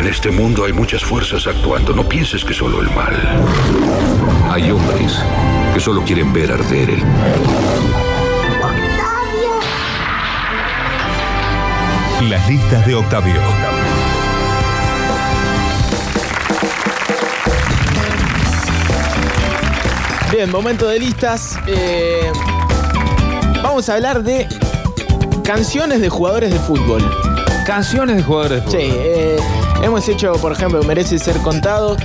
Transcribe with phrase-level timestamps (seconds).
[0.00, 1.92] En este mundo hay muchas fuerzas actuando.
[1.92, 3.14] No pienses que solo el mal.
[4.50, 5.22] Hay hombres
[5.74, 7.04] que solo quieren ver arder el
[12.30, 13.40] Las listas de Octavio.
[20.32, 21.58] Bien, momento de listas.
[21.66, 22.30] Eh,
[23.62, 24.46] vamos a hablar de
[25.44, 27.02] canciones de jugadores de fútbol.
[27.66, 29.02] Canciones de jugadores de Sí, fútbol.
[29.04, 29.36] eh,
[29.82, 31.96] hemos hecho, por ejemplo, merece ser contado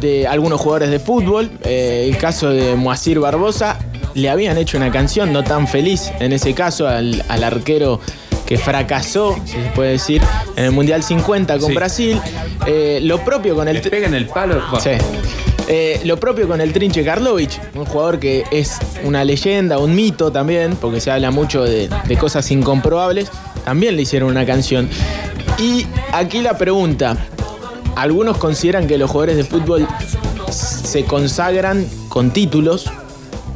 [0.00, 1.50] de algunos jugadores de fútbol.
[1.64, 3.78] Eh, el caso de Moacir Barbosa,
[4.14, 8.00] le habían hecho una canción no tan feliz, en ese caso, al, al arquero
[8.46, 10.20] que fracasó, si se puede decir,
[10.56, 11.74] en el Mundial 50 con Sí.
[11.74, 12.20] Brasil.
[12.66, 13.74] Eh, lo propio con el...
[13.76, 14.60] Les pegan el palo.
[14.80, 14.90] Sí.
[15.68, 20.32] Eh, lo propio con el Trinche Karlovich, un jugador que es una leyenda, un mito
[20.32, 23.30] también, porque se habla mucho de, de cosas incomprobables.
[23.64, 24.88] También le hicieron una canción.
[25.60, 27.16] Y aquí la pregunta:
[27.94, 29.86] algunos consideran que los jugadores de fútbol
[30.50, 32.90] se consagran con títulos.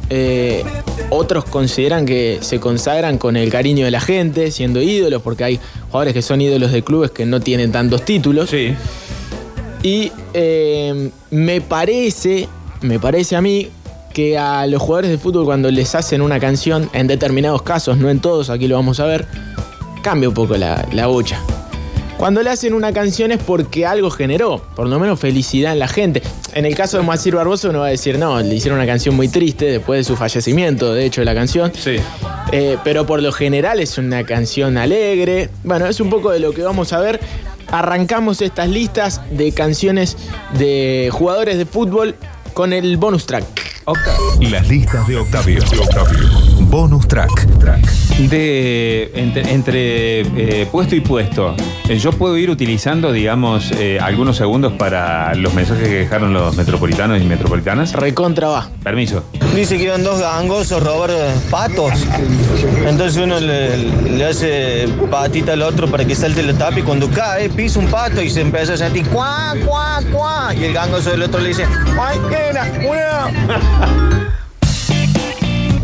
[0.09, 0.63] eh,
[1.09, 5.59] otros consideran que se consagran con el cariño de la gente, siendo ídolos, porque hay
[5.87, 8.49] jugadores que son ídolos de clubes que no tienen tantos títulos.
[8.49, 8.75] Sí.
[9.83, 12.47] Y eh, me parece,
[12.81, 13.69] me parece a mí
[14.13, 18.09] que a los jugadores de fútbol cuando les hacen una canción, en determinados casos, no
[18.09, 19.27] en todos, aquí lo vamos a ver,
[20.01, 21.39] cambia un poco la, la bocha.
[22.17, 25.89] Cuando le hacen una canción es porque algo generó, por lo menos felicidad en la
[25.89, 26.23] gente.
[26.53, 29.15] En el caso de Moacir Barbosa uno va a decir, no, le hicieron una canción
[29.15, 31.73] muy triste después de su fallecimiento, de hecho, de la canción.
[31.77, 31.97] Sí.
[32.51, 35.49] Eh, pero por lo general es una canción alegre.
[35.63, 37.19] Bueno, es un poco de lo que vamos a ver.
[37.67, 40.15] Arrancamos estas listas de canciones
[40.57, 42.15] de jugadores de fútbol
[42.53, 43.45] con el bonus track.
[44.39, 45.59] Las listas de Octavio.
[46.75, 47.31] Bonus track.
[48.29, 51.55] De entre, entre, eh, puesto y puesto,
[51.87, 56.53] eh, yo puedo ir utilizando, digamos, eh, algunos segundos para los mensajes que dejaron los
[56.57, 57.93] metropolitanos y metropolitanas.
[57.93, 58.69] Recontra va.
[58.83, 59.23] Permiso.
[59.55, 61.11] Dice que iban dos gangosos a robar
[61.49, 61.93] patos.
[62.85, 67.09] Entonces uno le, le hace patita al otro para que salte la tapa y cuando
[67.09, 70.53] cae pisa un pato y se empieza a sentir cuá, cuá, cuá.
[70.53, 71.65] Y el gangoso del otro le dice,
[71.97, 72.69] ¡ay, qué era!
[72.85, 74.05] ¡Una!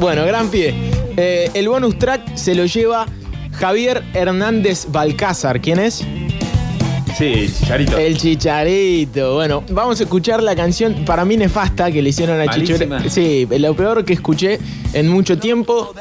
[0.02, 0.74] Bueno, gran pie.
[1.16, 3.06] Eh, el bonus track se lo lleva
[3.52, 5.62] Javier Hernández Balcázar.
[5.62, 6.04] ¿Quién es?
[7.22, 7.98] Sí, Chicharito.
[8.00, 9.36] El Chicharito.
[9.36, 12.48] Bueno, vamos a escuchar la canción para mí nefasta que le hicieron a.
[12.48, 13.10] Chicharito.
[13.10, 14.58] Sí, lo peor que escuché
[14.94, 15.94] en mucho tiempo.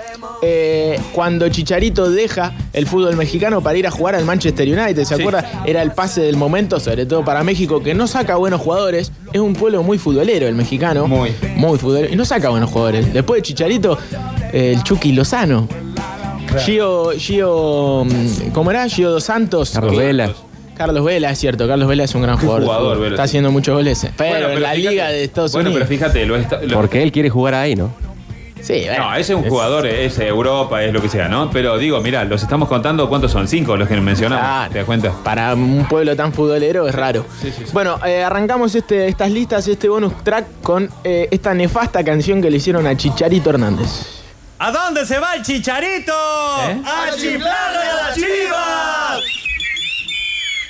[0.42, 5.14] eh, cuando Chicharito deja el fútbol mexicano para ir a jugar al Manchester United, ¿se
[5.16, 5.20] Sí.
[5.20, 5.64] acuerda?
[5.66, 9.12] Era el pase del momento, sobre todo para México, que no saca buenos jugadores.
[9.34, 11.06] Es un pueblo muy futbolero el mexicano.
[11.06, 11.32] Muy.
[11.56, 12.10] Muy futbolero.
[12.10, 13.12] Y no saca buenos jugadores.
[13.12, 13.98] Después de Chicharito,
[14.54, 15.68] eh, el Chucky Lozano.
[16.64, 18.88] Gio, Gio, mm, ¿cómo era?
[18.88, 19.72] Gio Dos Santos.
[19.74, 20.32] Carlos Vela.
[20.80, 21.68] Carlos Vela, es cierto.
[21.68, 22.98] Carlos Vela es un gran jugador.
[22.98, 23.30] Vela, Está sí.
[23.32, 24.06] haciendo muchos goles.
[24.16, 25.86] Pero, Bueno, en la fíjate- Liga de Estados Bueno, Unidos.
[25.90, 27.90] pero fíjate, lo está- lo- Porque él quiere jugar ahí, ¿no?
[28.62, 31.50] sí, bueno, No, ese es un jugador, es Europa, es lo que sea, ¿no?
[31.50, 33.46] Pero digo, mira, los estamos contando, ¿cuántos son?
[33.46, 34.42] Cinco los que mencionamos.
[34.46, 34.72] Claro.
[34.72, 35.12] ¿Te das cuenta?
[35.22, 37.26] Para un pueblo tan futbolero es raro.
[37.74, 42.50] Bueno, eh, arrancamos este, estas listas, este bonus track con eh, esta nefasta canción que
[42.50, 44.16] le hicieron a Chicharito Hernández.
[44.62, 46.12] ¿A dónde se va el chicharito?
[46.12, 46.82] ¿Eh?
[46.84, 48.89] ¡A chiflarle a la chiva!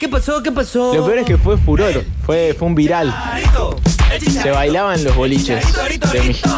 [0.01, 0.43] ¿Qué pasó?
[0.43, 0.95] ¿Qué pasó?
[0.95, 3.15] Lo peor es que fue furor, fue, fue un viral.
[4.19, 5.63] Se bailaba en los boliches
[6.11, 6.49] de México.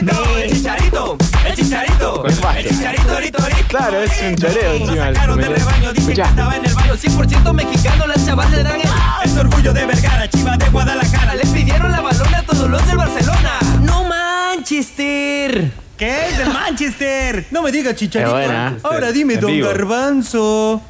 [0.00, 1.16] El chicharito,
[1.46, 2.22] el chicharito,
[2.58, 3.68] el chicharito, rito, rito.
[3.68, 5.14] Claro, es un choreo encima.
[5.14, 6.28] Sacaron del rebaño, dicen que Escuchá.
[6.28, 8.88] estaba en el baño 100% mexicano, las chavas le dan el...
[9.24, 11.34] Es orgullo de Vergara, chiva de Guadalajara.
[11.36, 13.60] Le pidieron la balona a todos los del Barcelona.
[13.82, 15.70] ¡No Manchester!
[15.96, 17.46] ¿Qué es del Manchester?
[17.52, 18.32] No me digas chicharito.
[18.32, 18.76] Buena.
[18.82, 19.68] Ahora dime, don vivo.
[19.68, 20.82] Garbanzo.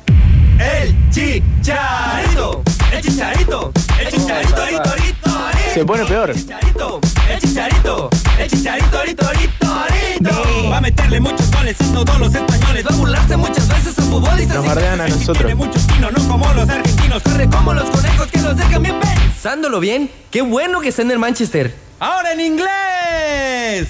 [0.59, 5.31] El chicharito, el chicharito, el chicharito, rito, rito,
[5.75, 6.35] Se pone peor.
[6.35, 10.71] chicharito, el chicharito, el chicharito, rito.
[10.71, 12.85] Va a meterle muchos goles a todos los españoles.
[12.87, 15.55] Va a burlarse muchas veces a futbolistas Nos y bardean a Tiene nosotros.
[15.55, 17.23] muchos kilos, no como los argentinos.
[17.23, 20.11] corre como los conejos que los dejan bien pensándolo bien.
[20.31, 21.75] Qué bueno que está en el Manchester.
[22.01, 23.89] Ahora en inglés.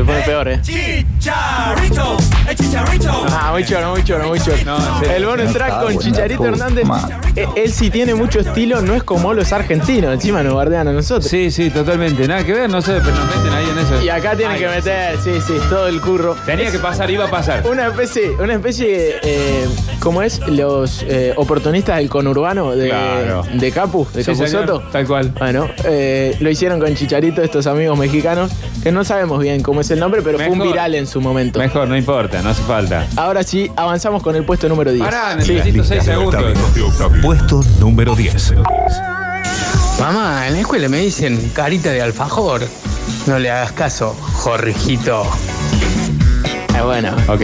[0.00, 0.60] Se pone peor, eh.
[0.62, 2.16] Chicharito,
[2.48, 3.26] el chicharito.
[3.28, 4.56] Ah, muy choro, muy choro, muy choro.
[5.14, 6.86] el bonus track con Chicharito Hernández.
[7.36, 10.14] eh, Él sí tiene mucho estilo, no es como los argentinos.
[10.14, 11.26] Encima nos guardean a nosotros.
[11.30, 12.26] Sí, sí, totalmente.
[12.26, 14.02] Nada que ver, no sé, pero nos meten ahí en eso.
[14.02, 16.34] Y acá tienen Ay, que meter, sí, sí, todo el curro.
[16.46, 17.66] Tenía que pasar, iba a pasar.
[17.66, 19.68] Una especie, una especie, eh,
[19.98, 20.38] ¿cómo es?
[20.48, 23.42] Los eh, oportunistas del conurbano de, Claro.
[23.52, 24.82] de Capu, de Sí, Capu señor, Soto.
[24.90, 25.34] Tal cual.
[25.38, 28.50] Bueno, eh, lo hicieron con Chicharito estos amigos mexicanos,
[28.82, 31.58] que no sabemos bien cómo es el nombre, pero fue un viral en su momento.
[31.58, 33.06] Mejor, no importa, no hace falta.
[33.16, 35.04] Ahora sí, avanzamos con el puesto número 10.
[35.04, 36.42] Pará, necesito seis de segundos.
[36.56, 37.22] Octavio.
[37.22, 38.54] Puesto número 10.
[39.98, 42.62] Mamá, en la escuela me dicen carita de alfajor.
[43.26, 45.24] No le hagas caso, Jorgito.
[46.74, 47.14] Ah, bueno.
[47.28, 47.42] Ok.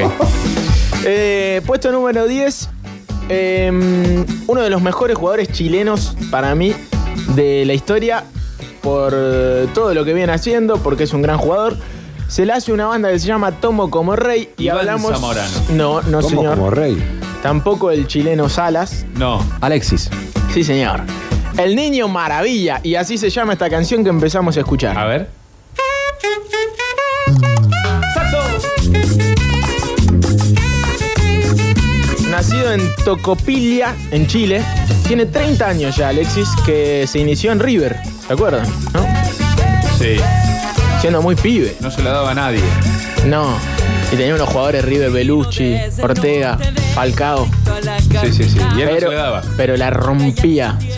[1.04, 2.68] Eh, puesto número 10.
[3.28, 6.72] eh, uno de los mejores jugadores chilenos para mí
[7.34, 8.24] de la historia
[8.82, 11.76] por eh, todo lo que viene haciendo, porque es un gran jugador.
[12.28, 15.12] Se le hace una banda que se llama Tomo como Rey y Iván hablamos.
[15.12, 15.50] Zamorano.
[15.70, 16.54] No, no ¿Cómo señor.
[16.56, 17.02] como rey?
[17.42, 19.06] Tampoco el chileno Salas.
[19.14, 19.44] No.
[19.60, 20.10] Alexis.
[20.52, 21.02] Sí, señor.
[21.56, 22.80] El niño maravilla.
[22.82, 24.98] Y así se llama esta canción que empezamos a escuchar.
[24.98, 25.28] A ver.
[32.28, 34.62] Nacido en Tocopilla, en Chile.
[35.06, 37.96] Tiene 30 años ya, Alexis, que se inició en River.
[38.26, 38.66] ¿Se acuerdan?
[38.92, 39.06] ¿No?
[39.98, 40.16] Sí.
[41.06, 41.76] Siendo muy pibe.
[41.78, 42.58] No se la daba a nadie.
[43.26, 43.56] No.
[44.10, 46.58] Y tenía unos jugadores River, Belucci, Ortega,
[46.96, 47.46] Falcao.
[48.22, 48.58] Sí, sí, sí.
[48.76, 49.42] Y él no se Pero, la daba.
[49.56, 50.76] pero la rompía.
[50.80, 50.88] Sí.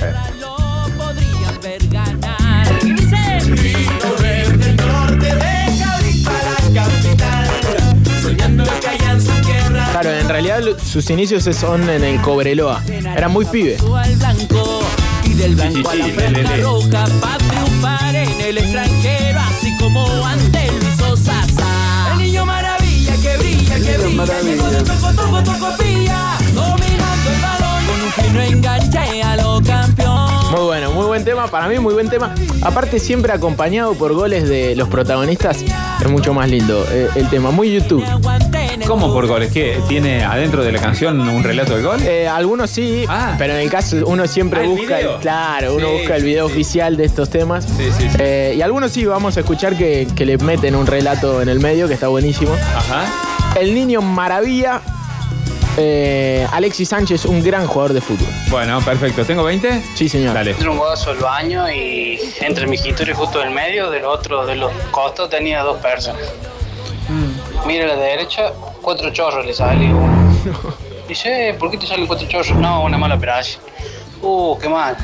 [9.90, 12.82] Claro, en realidad sus inicios son en el Cobreloa.
[12.86, 13.76] Era muy pibe.
[13.78, 13.84] sí,
[19.02, 19.17] sí,
[19.88, 20.98] como ante Luis.
[22.12, 27.86] El niño maravilla que brilla, que brilla, llegó de toco, toco, tocopilla, dominando el balón
[27.86, 30.50] con un fino enganche a lo campeón.
[30.50, 31.46] Muy bueno, muy buen tema.
[31.46, 32.34] Para mí, muy buen tema.
[32.62, 35.64] Aparte, siempre acompañado por goles de los protagonistas.
[36.00, 37.50] Es mucho más lindo eh, el tema.
[37.50, 38.04] Muy YouTube.
[38.88, 39.52] ¿Cómo por goles?
[39.52, 39.78] ¿Qué?
[39.86, 42.00] ¿Tiene adentro de la canción un relato de gol?
[42.02, 43.34] Eh, algunos sí, Ah.
[43.36, 45.18] pero en el caso uno siempre Ah, ¿el busca, video?
[45.20, 46.52] claro, uno Sí, busca el video sí.
[46.54, 47.66] oficial de estos temas.
[47.66, 48.16] Sí, sí, sí.
[48.18, 51.60] Eh, y algunos sí vamos a escuchar que, que le meten un relato en el
[51.60, 52.54] medio que está buenísimo.
[52.74, 53.04] Ajá.
[53.60, 54.80] El niño maravilla.
[55.80, 58.26] eh, Alexis Sánchez, un gran jugador de fútbol.
[58.48, 59.24] Bueno, perfecto.
[59.24, 59.80] ¿Tengo 20?
[59.94, 60.34] Sí, señor.
[60.34, 60.50] Dale.
[60.52, 64.56] Entré un gozo al baño y entre mi escritorio justo del medio, del otro de
[64.56, 66.22] los costados tenía dos personas.
[67.64, 68.52] Mira a la derecha,
[68.88, 70.32] cuatro chorros le sale uno.
[71.08, 72.52] Dice, "Eh, ¿por qué te salen cuatro chorros?
[72.56, 73.60] No, una mala operación.
[74.22, 74.96] Uh, qué mal.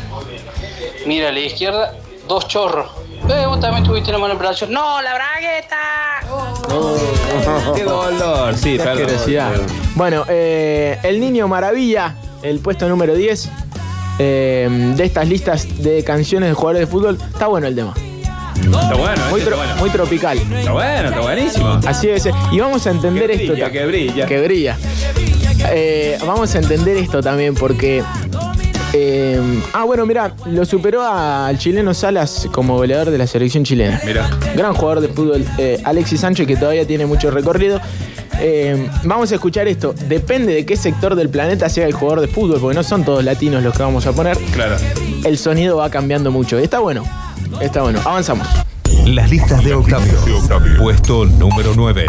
[1.07, 1.93] Mira a la izquierda,
[2.27, 2.87] dos chorros.
[3.29, 4.73] Eh, vos también tuviste una mala operación.
[4.73, 5.77] No, la bragueta.
[7.77, 8.55] ¡Qué dolor!
[8.57, 9.53] Sí, Qué asquerosidad.
[9.97, 13.51] Bueno, eh, el niño maravilla, el puesto número 10
[14.19, 17.19] eh, de estas listas de canciones de jugadores de fútbol.
[17.35, 17.93] Está bueno el tema.
[18.65, 19.77] Está bueno, Muy, este tro- está bueno.
[19.77, 20.39] muy tropical.
[20.39, 21.81] Está bueno, está buenísimo.
[21.87, 22.29] Así es.
[22.53, 23.53] Y vamos a entender Que esto.
[23.53, 24.27] brilla, ta- que brilla.
[24.27, 24.79] Que brilla.
[25.73, 28.03] Eh, vamos a entender esto también porque.
[28.93, 29.41] eh,
[29.73, 34.01] ah, bueno, mira, lo superó al chileno Salas como goleador de la selección chilena.
[34.05, 34.29] Mira.
[34.55, 37.81] Gran jugador de fútbol, eh, Alexis Sánchez, que todavía tiene mucho recorrido.
[38.41, 39.95] Eh, vamos a escuchar esto.
[40.09, 43.23] Depende de qué sector del planeta sea el jugador de fútbol, porque no son todos
[43.25, 44.37] latinos los que vamos a poner.
[44.53, 44.77] Claro.
[45.25, 46.59] El sonido va cambiando mucho.
[46.59, 47.05] Está bueno.
[47.61, 48.01] Está bueno.
[48.05, 48.47] Avanzamos.
[49.07, 50.15] Las listas de Octavio.
[50.79, 52.07] Puesto número 9.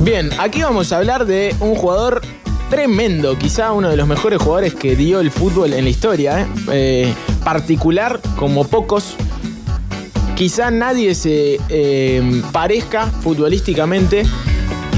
[0.00, 2.22] Bien, aquí vamos a hablar de un jugador
[2.70, 6.46] tremendo, quizá uno de los mejores jugadores que dio el fútbol en la historia, ¿eh?
[6.72, 7.14] Eh,
[7.44, 9.16] particular como pocos.
[10.34, 14.24] Quizá nadie se eh, parezca futbolísticamente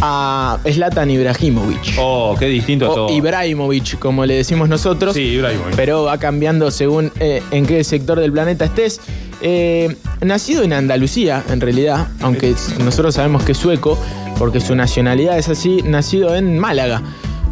[0.00, 1.94] a Zlatan Ibrahimovic.
[1.98, 3.10] Oh, qué distinto O todo.
[3.10, 5.14] Ibrahimovic, como le decimos nosotros.
[5.14, 5.76] Sí, Ibrahimovic.
[5.76, 9.00] Pero va cambiando según eh, en qué sector del planeta estés.
[9.40, 13.98] Eh, nacido en Andalucía, en realidad, aunque nosotros sabemos que es sueco,
[14.38, 17.02] porque su nacionalidad es así, nacido en Málaga.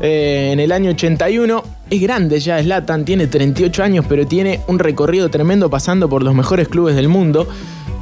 [0.00, 4.78] Eh, en el año 81, es grande ya, Zlatan, tiene 38 años, pero tiene un
[4.78, 7.48] recorrido tremendo pasando por los mejores clubes del mundo.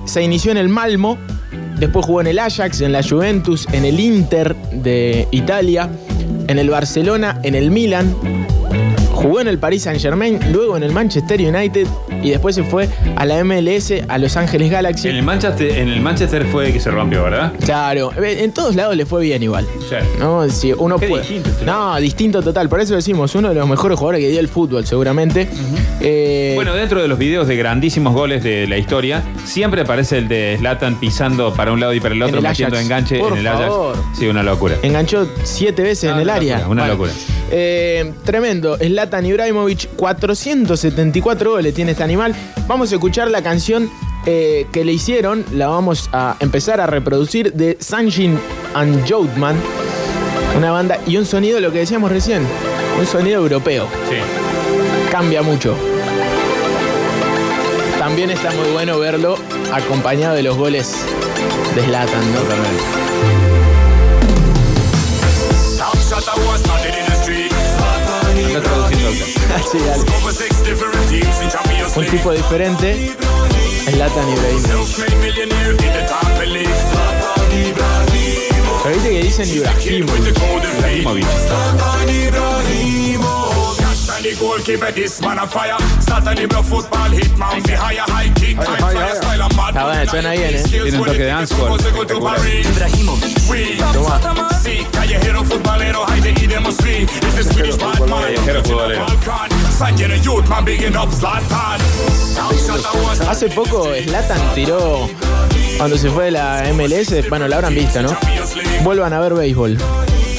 [0.07, 1.19] Se inició en el Malmo,
[1.79, 5.89] después jugó en el Ajax, en la Juventus, en el Inter de Italia,
[6.47, 8.15] en el Barcelona, en el Milan,
[9.25, 11.87] Jugó en el Paris Saint Germain, luego en el Manchester United
[12.25, 15.09] y después se fue a la MLS, a Los Ángeles Galaxy.
[15.09, 17.53] En el Manchester, en el Manchester fue que se rompió, ¿verdad?
[17.65, 19.67] Claro, en todos lados le fue bien igual.
[19.89, 19.95] Sí.
[20.19, 20.49] ¿no?
[20.49, 22.69] Si uno Qué puede- distinto No, distinto total.
[22.69, 25.49] Por eso decimos, uno de los mejores jugadores que dio el fútbol, seguramente.
[26.01, 30.29] Eh, Bueno, dentro de los videos de grandísimos goles de la historia, siempre aparece el
[30.29, 32.85] de Zlatan pisando para un lado y para el otro, el metiendo Ajax.
[32.87, 33.67] enganche Por en el Ajax.
[33.69, 33.97] favor.
[34.19, 34.77] Sí, una locura.
[34.83, 36.55] enganchó siete veces Ah, en el una área.
[36.59, 37.13] locura, una locura.
[37.51, 38.77] eh, tremendo.
[38.79, 42.35] Zlatan Ibrahimovic, 474 goles tiene este animal.
[42.69, 43.91] Vamos a escuchar la canción
[44.27, 45.45] eh, que le hicieron.
[45.53, 48.39] La vamos a empezar a reproducir de Sanjin
[48.75, 49.57] and Joutman.
[50.57, 52.47] Una banda y un sonido, lo que decíamos recién,
[52.99, 53.89] un sonido europeo.
[54.09, 54.17] Sí.
[55.11, 55.77] Cambia mucho.
[57.99, 59.37] También está muy bueno verlo
[59.73, 60.95] acompañado de los goles
[61.75, 62.41] de Zlatan, ¿no?
[69.79, 70.05] dale.
[71.97, 73.15] Un tipo diferente,
[73.91, 74.67] Zlatan Ibrahimovic.
[78.83, 80.37] Pero viste que dicen Ibrahimovic.
[80.77, 81.27] Ibrahimovic.
[89.69, 90.63] Está bueno, suena bien, ¿eh?
[90.69, 91.69] Tiene un toque de dancehall.
[92.01, 92.37] espectacular.
[98.23, 99.07] Callejero futbolero.
[103.29, 105.09] Hace poco Zlatan tiró,
[105.79, 108.17] cuando se fue de la MLS, bueno, la habrán visto, ¿no?
[108.83, 109.79] Vuelvan a ver béisbol.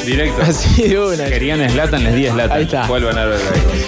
[0.06, 0.42] Directo.
[0.42, 1.26] Así de una.
[1.26, 2.58] Querían Slatan, les di Slatan.
[2.58, 2.88] Ahí está.
[2.88, 3.40] Vuelvan a ver.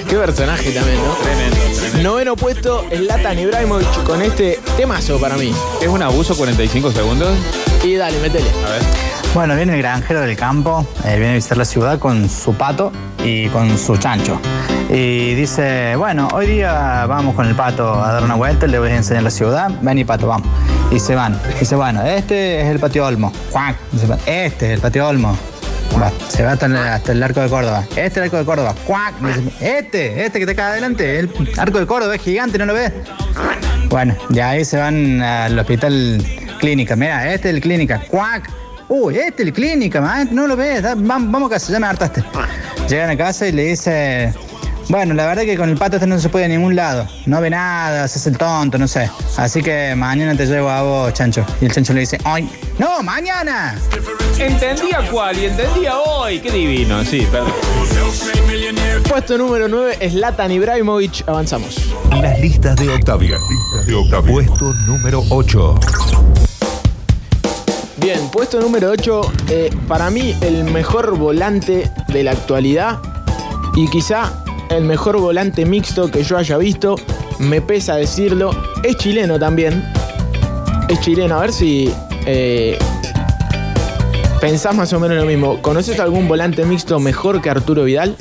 [0.08, 1.14] Qué personaje también, ¿no?
[1.14, 2.10] Tremendo, tremendo.
[2.10, 5.54] Noveno puesto, Zlatan Ibrahimovic con este temazo para mí.
[5.82, 7.38] ¿Es un abuso 45 segundos?
[7.84, 8.50] Y dale, métele.
[8.66, 8.82] A ver.
[9.34, 12.92] Bueno, viene el granjero del campo, eh, viene a visitar la ciudad con su pato
[13.24, 14.40] y con su chancho.
[14.90, 18.90] Y dice, bueno, hoy día vamos con el pato a dar una vuelta, le voy
[18.90, 19.70] a enseñar la ciudad.
[19.82, 20.48] Ven y pato, vamos.
[20.92, 21.40] Y se van.
[21.60, 23.32] Dice, bueno, este es el patio Olmo.
[24.26, 25.38] Este es el patio Olmo.
[26.00, 27.84] Va, se va hasta el, arco de Córdoba.
[27.92, 28.76] Este es el arco de Córdoba.
[28.86, 29.14] Cuac.
[29.60, 31.20] Este, este que te acá adelante.
[31.20, 32.92] El arco de Córdoba es gigante, ¿no lo ves?
[33.90, 36.24] Bueno, de ahí se van al hospital
[36.60, 36.96] clínica.
[36.96, 38.02] Mira, este es el clínica.
[38.10, 38.50] Cuac.
[38.90, 40.30] Uy, este es el clínica, man.
[40.32, 40.84] No lo ves.
[40.84, 42.24] Da- vam- Vamos a casa, ya me hartaste.
[42.88, 44.34] Llegan a casa y le dice.
[44.90, 47.06] Bueno, la verdad que con el pato este no se puede a ningún lado.
[47.26, 49.10] No ve nada, se hace el tonto, no sé.
[49.36, 51.46] Así que mañana te llevo a vos, chancho.
[51.60, 52.50] Y el chancho le dice, ¡ay!
[52.80, 53.78] ¡No, mañana!
[54.40, 56.40] Entendía cuál y entendía hoy.
[56.40, 57.04] Qué divino.
[57.04, 57.52] Sí, perdón.
[59.10, 61.28] Puesto número 9, Zlatan Ibrahimovic.
[61.28, 61.76] Avanzamos.
[62.22, 63.38] Las listas de Octavio.
[64.26, 65.80] Puesto número 8.
[67.98, 69.22] Bien, puesto número 8,
[69.88, 73.00] para mí el mejor volante de la actualidad
[73.76, 76.96] y quizá el mejor volante mixto que yo haya visto,
[77.40, 78.52] me pesa decirlo,
[78.84, 79.84] es chileno también,
[80.90, 81.92] es chileno, a ver si
[82.26, 82.78] eh,
[84.42, 85.62] pensás más o menos lo mismo.
[85.62, 88.16] ¿Conoces algún volante mixto mejor que Arturo Vidal?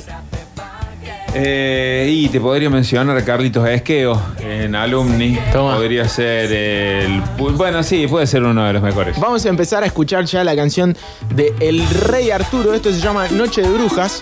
[1.33, 5.37] Eh, y te podría mencionar a Carlitos Esqueo en Alumni.
[5.51, 5.75] Toma.
[5.75, 7.21] Podría ser el.
[7.37, 9.19] Bueno, sí, puede ser uno de los mejores.
[9.19, 10.97] Vamos a empezar a escuchar ya la canción
[11.35, 12.73] de El Rey Arturo.
[12.73, 14.21] Esto se llama Noche de Brujas.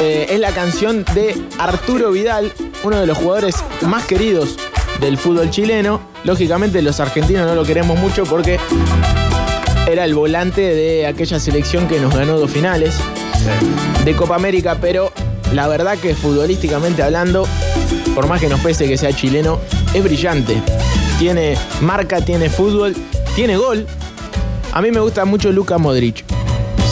[0.00, 2.52] Eh, es la canción de Arturo Vidal,
[2.84, 4.56] uno de los jugadores más queridos
[5.00, 6.00] del fútbol chileno.
[6.24, 8.60] Lógicamente los argentinos no lo queremos mucho porque
[9.88, 12.94] era el volante de aquella selección que nos ganó dos finales
[14.04, 15.12] de Copa América, pero
[15.52, 17.46] la verdad que futbolísticamente hablando,
[18.14, 19.58] por más que nos pese que sea chileno,
[19.94, 20.62] es brillante.
[21.18, 22.94] Tiene marca, tiene fútbol,
[23.34, 23.86] tiene gol.
[24.72, 26.24] A mí me gusta mucho Luka Modric.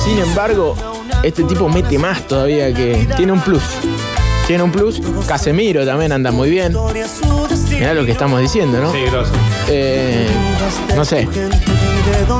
[0.05, 0.75] Sin embargo,
[1.23, 3.63] este tipo mete más todavía que tiene un plus.
[4.47, 5.01] Tiene un plus.
[5.27, 6.75] Casemiro también anda muy bien.
[7.71, 8.93] Mirá lo que estamos diciendo, ¿no?
[8.93, 9.33] Sí, grosso.
[9.69, 10.29] Eh,
[10.95, 11.29] no sé.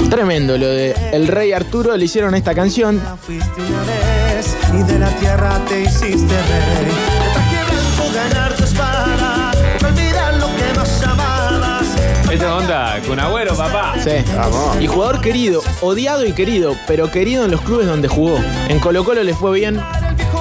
[0.09, 1.97] Tremendo lo de El Rey Arturo.
[1.97, 3.03] Le hicieron esta canción.
[3.27, 7.56] Fuiste una vez y de la tierra te hiciste rey.
[13.07, 13.95] Con Agüero, papá.
[14.03, 14.11] Sí.
[14.81, 18.39] Y jugador querido, odiado y querido, pero querido en los clubes donde jugó.
[18.69, 19.81] En Colo Colo le fue bien,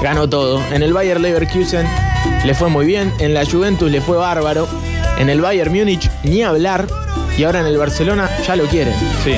[0.02, 0.62] ganó todo.
[0.72, 1.88] En el Bayer Leverkusen
[2.46, 3.14] le fue muy bien.
[3.20, 4.68] En la Juventus le fue bárbaro.
[5.18, 6.88] En el Bayern Múnich ni hablar.
[7.38, 8.94] Y ahora en el Barcelona ya lo quieren.
[9.24, 9.36] Sí.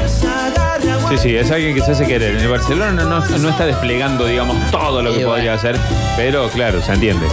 [1.10, 2.36] Sí, sí, es alguien que se hace querer.
[2.36, 5.78] En el Barcelona no, no- no está desplegando, digamos, todo lo que Y podría hacer,
[6.18, 7.26] pero claro, se entiende.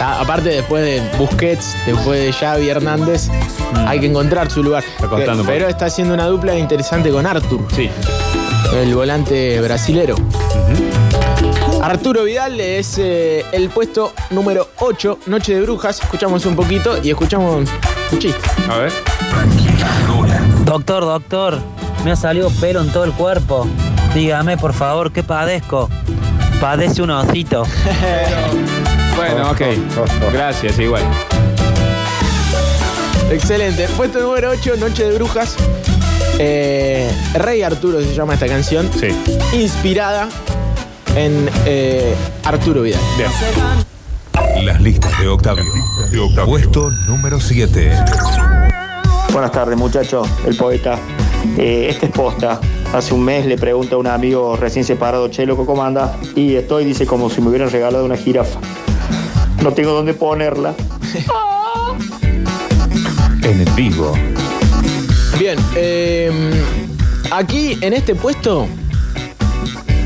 [0.00, 3.28] A- aparte después de Busquets, después de Xavi Hernández,
[3.86, 4.84] hay que encontrar su lugar.
[5.46, 7.66] pero está haciendo una dupla interesante con Artur.
[7.74, 7.90] Sí.
[8.74, 10.16] el volante brasilero.
[11.82, 16.00] Arturo Vidal es eh, el puesto número 8, Noche de Brujas.
[16.02, 17.68] Escuchamos un poquito y escuchamos
[18.12, 18.40] un chiste.
[18.68, 18.92] A ver.
[20.64, 21.58] Doctor, doctor,
[22.04, 23.66] me ha salido pelo en todo el cuerpo.
[24.14, 25.88] Dígame, por favor, ¿qué padezco?
[26.60, 27.64] Padece un osito.
[29.16, 29.60] Bueno, ok.
[30.32, 31.02] Gracias, igual.
[33.30, 33.88] Excelente.
[33.96, 35.56] Puesto número 8, Noche de Brujas.
[36.38, 38.88] Eh, Rey Arturo se llama esta canción.
[38.98, 39.08] Sí.
[39.54, 40.28] Inspirada
[41.16, 43.00] en eh, Arturo Vidal.
[43.16, 43.30] Bien.
[44.64, 45.64] Las listas de Octavio.
[46.46, 47.92] Puesto número 7.
[49.32, 50.28] Buenas tardes, muchachos.
[50.46, 50.98] El poeta.
[51.56, 52.60] Eh, este es posta.
[52.92, 56.16] Hace un mes le pregunta a un amigo recién separado, Chelo, ¿cómo anda?
[56.34, 58.60] Y estoy, dice, como si me hubieran regalado una jirafa.
[59.62, 60.74] No tengo dónde ponerla.
[63.42, 64.12] En vivo.
[65.38, 66.32] Bien, eh,
[67.30, 68.66] aquí en este puesto,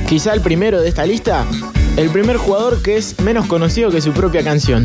[0.07, 1.47] quizá el primero de esta lista,
[1.97, 4.85] el primer jugador que es menos conocido que su propia canción.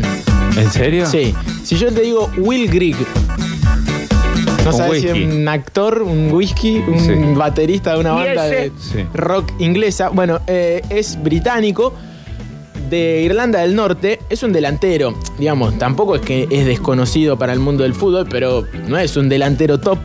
[0.56, 1.04] ¿En serio?
[1.04, 1.34] Sí.
[1.64, 2.96] Si yo te digo Will Grigg,
[4.64, 7.12] no Un sabes si es un actor, un whisky, un Sí.
[7.34, 9.04] baterista de una ¿Y banda de Sí.
[9.12, 10.08] rock inglesa.
[10.08, 11.92] Bueno, eh, es británico
[12.88, 17.60] de Irlanda del Norte, es un delantero, digamos, tampoco es que es desconocido para el
[17.60, 19.98] mundo del fútbol, pero no es un delantero top.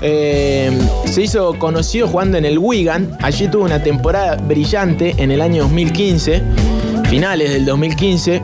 [0.00, 0.70] Eh,
[1.06, 5.62] se hizo conocido jugando en el Wigan, allí tuvo una temporada brillante en el año
[5.64, 6.42] 2015,
[7.08, 8.42] finales del 2015.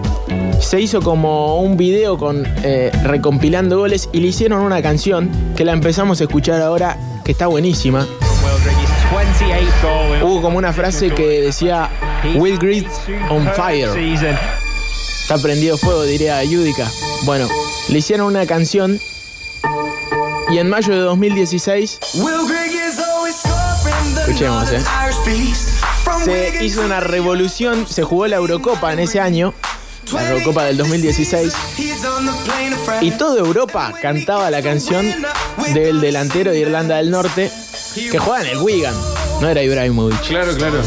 [0.61, 5.65] Se hizo como un video con eh, recompilando goles y le hicieron una canción que
[5.65, 8.07] la empezamos a escuchar ahora, que está buenísima.
[10.23, 11.91] Hubo como una frase que decía
[12.37, 13.91] Will Griggs on fire.
[15.23, 16.91] Está prendido fuego, diría Yudica.
[17.23, 17.49] Bueno,
[17.89, 19.01] le hicieron una canción
[20.51, 22.01] y en mayo de 2016
[24.27, 24.83] Escuchemos, eh.
[26.25, 29.53] se hizo una revolución, se jugó la Eurocopa en ese año,
[30.13, 31.53] la Eurocopa del 2016,
[33.03, 35.07] y toda Europa cantaba la canción
[35.75, 37.51] del delantero de Irlanda del Norte
[37.95, 38.95] que juega en el Wigan,
[39.41, 40.21] no era Ibrahimovic.
[40.29, 40.79] Claro, claro.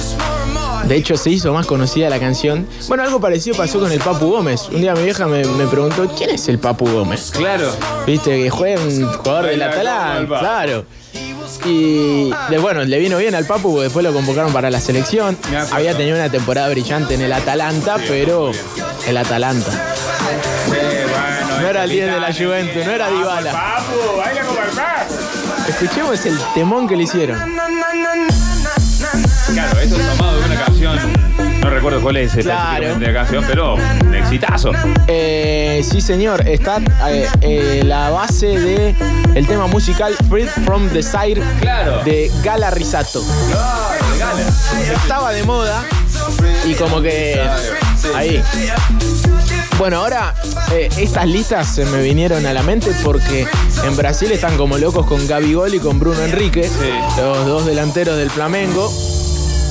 [0.86, 2.66] De hecho, se hizo más conocida la canción.
[2.88, 4.70] Bueno, algo parecido pasó con el Papu Gómez.
[4.72, 7.32] Un día mi vieja me, me preguntó, ¿quién es el Papu Gómez?
[7.36, 7.72] Claro.
[8.06, 10.86] Viste, que juega un jugador del Atalanta, claro.
[11.66, 15.38] Y de- bueno, le vino bien al Papu porque después lo convocaron para la selección.
[15.72, 18.52] Había tenido una temporada brillante en el Atalanta, pero
[19.08, 19.72] el Atalanta.
[21.60, 23.52] No era el 10 de la Juventus, no era Dybala.
[23.52, 24.57] Papu, baila Papu.
[25.80, 27.38] Escuchemos el temón que le hicieron.
[29.54, 31.00] Claro, esto es tomado de una canción.
[31.62, 32.98] No recuerdo cuál es Claro.
[33.00, 34.72] la canción, pero un exitazo.
[35.08, 36.80] Eh, sí, señor, está
[37.10, 38.96] eh, eh, la base de
[39.36, 42.04] el tema musical Freed from Desire Claro.
[42.04, 43.24] de Gala Risato.
[45.04, 45.84] Estaba de moda
[46.66, 47.40] y como que
[48.16, 48.42] ahí.
[49.78, 50.34] Bueno, ahora
[50.72, 53.46] eh, estas listas se me vinieron a la mente porque
[53.86, 56.68] en Brasil están como locos con Gabigol y con Bruno Enrique,
[57.18, 58.92] los dos delanteros del Flamengo.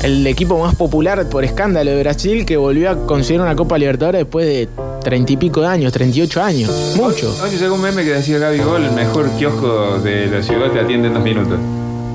[0.03, 4.21] El equipo más popular por escándalo de Brasil que volvió a conseguir una Copa Libertadores
[4.21, 4.69] después de
[5.03, 6.71] treinta y pico de años, 38 años.
[6.95, 7.35] Mucho.
[7.43, 10.81] Hoy llegó un meme que decía Gaby Gol, el mejor kiosco de la ciudad te
[10.81, 11.59] atiende en dos minutos.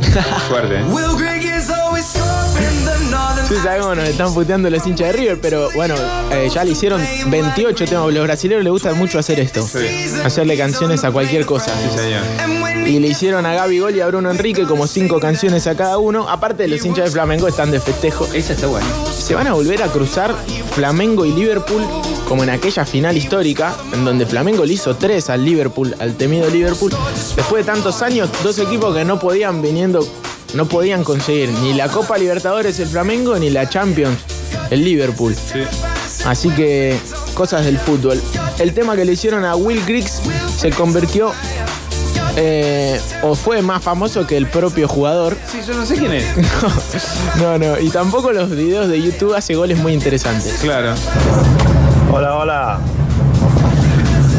[0.50, 0.84] Fuerte, ¿eh?
[3.52, 5.94] Sí, sabemos, nos están puteando los hinchas de River, pero bueno,
[6.32, 8.14] eh, ya le hicieron 28 temas.
[8.14, 9.68] Los brasileños les gusta mucho hacer esto.
[10.24, 11.74] Hacerle canciones a cualquier cosa.
[11.76, 12.88] Sí, señor.
[12.88, 15.98] Y le hicieron a Gaby Gol y a Bruno Enrique como cinco canciones a cada
[15.98, 16.30] uno.
[16.30, 18.26] Aparte, los hinchas de Flamengo están de festejo.
[18.34, 18.88] Esa está buena.
[19.12, 20.34] Se van a volver a cruzar
[20.74, 21.84] Flamengo y Liverpool
[22.30, 26.50] como en aquella final histórica, en donde Flamengo le hizo tres al Liverpool, al temido
[26.50, 26.94] Liverpool.
[27.36, 30.08] Después de tantos años, dos equipos que no podían viniendo,
[30.54, 34.18] no podían conseguir ni la Copa Libertadores el Flamengo ni la Champions
[34.70, 35.36] el Liverpool.
[36.26, 36.98] Así que
[37.34, 38.22] cosas del fútbol.
[38.60, 40.22] El tema que le hicieron a Will Griggs
[40.58, 41.34] se convirtió
[42.38, 45.36] eh, o fue más famoso que el propio jugador.
[45.52, 46.26] Sí, yo no sé quién es.
[47.38, 50.60] No, no, y tampoco los videos de YouTube hace goles muy interesantes.
[50.62, 50.94] Claro.
[52.12, 52.80] Hola, hola.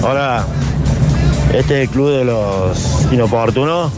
[0.02, 0.46] Hola.
[1.52, 2.78] ¿Este es el club de los
[3.10, 3.92] inoportunos?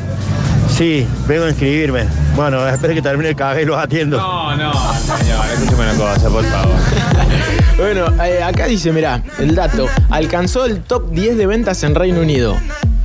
[0.69, 2.05] Sí, vengo a inscribirme.
[2.35, 4.17] Bueno, espero que termine el café y los atiendo.
[4.19, 6.75] No, no, señor, escúcheme una cosa, por favor.
[7.77, 9.89] Bueno, eh, acá dice, mirá, el dato.
[10.09, 12.57] Alcanzó el top 10 de ventas en Reino Unido.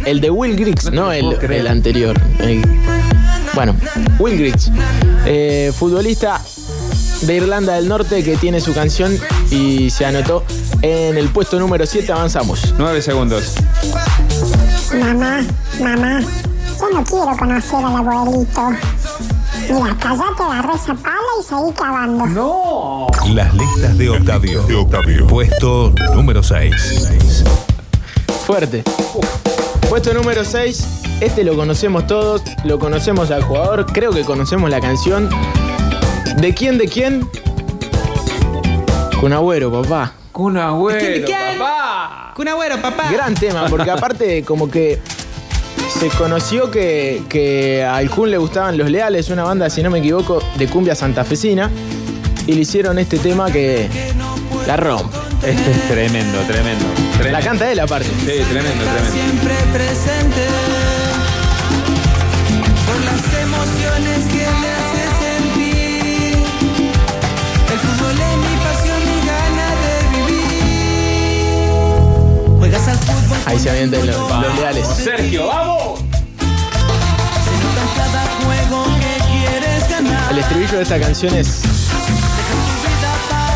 [0.05, 2.15] El de Will Griggs, no el, el anterior.
[2.37, 2.61] El-
[3.55, 3.75] bueno,
[4.19, 4.69] Will Griggs.
[5.25, 6.39] eh, futbolista
[7.21, 9.17] de Irlanda del Norte que tiene su canción
[9.49, 10.45] y se anotó
[10.83, 12.11] en el puesto número 7.
[12.11, 12.75] Avanzamos.
[12.77, 13.55] Nueve segundos.
[14.99, 15.41] Mamá,
[15.81, 16.21] mamá,
[16.93, 18.69] no quiero conocer al abuelito.
[19.69, 22.25] Mira, callate, agarré esa pala y seguí cavando.
[22.25, 23.07] ¡No!
[23.33, 24.63] Las listas de Octavio.
[24.63, 25.27] De Octavio.
[25.27, 27.43] Puesto número 6.
[28.45, 28.83] Fuerte.
[29.89, 30.87] Puesto número 6.
[31.21, 32.41] Este lo conocemos todos.
[32.63, 33.85] Lo conocemos al jugador.
[33.91, 35.29] Creo que conocemos la canción.
[36.37, 36.77] ¿De quién?
[36.77, 37.29] ¿De quién?
[39.19, 40.13] Kun Agüero, papá.
[40.31, 42.33] Kun Agüero, papá.
[42.35, 43.11] Kun Agüero, papá.
[43.11, 45.01] Gran tema, porque aparte como que
[45.89, 49.99] se conoció que, que al Kun le gustaban Los Leales, una banda, si no me
[49.99, 51.69] equivoco, de cumbia santafesina.
[52.47, 53.89] Y le hicieron este tema que
[54.65, 55.15] la rompe.
[55.43, 56.85] Este es tremendo, tremendo.
[57.31, 58.07] La canta él aparte.
[58.07, 60.18] Sí, tremendo, tremendo.
[73.87, 74.87] los, leales.
[74.87, 76.01] Sergio, vamos.
[80.29, 81.61] El estribillo de esta canción es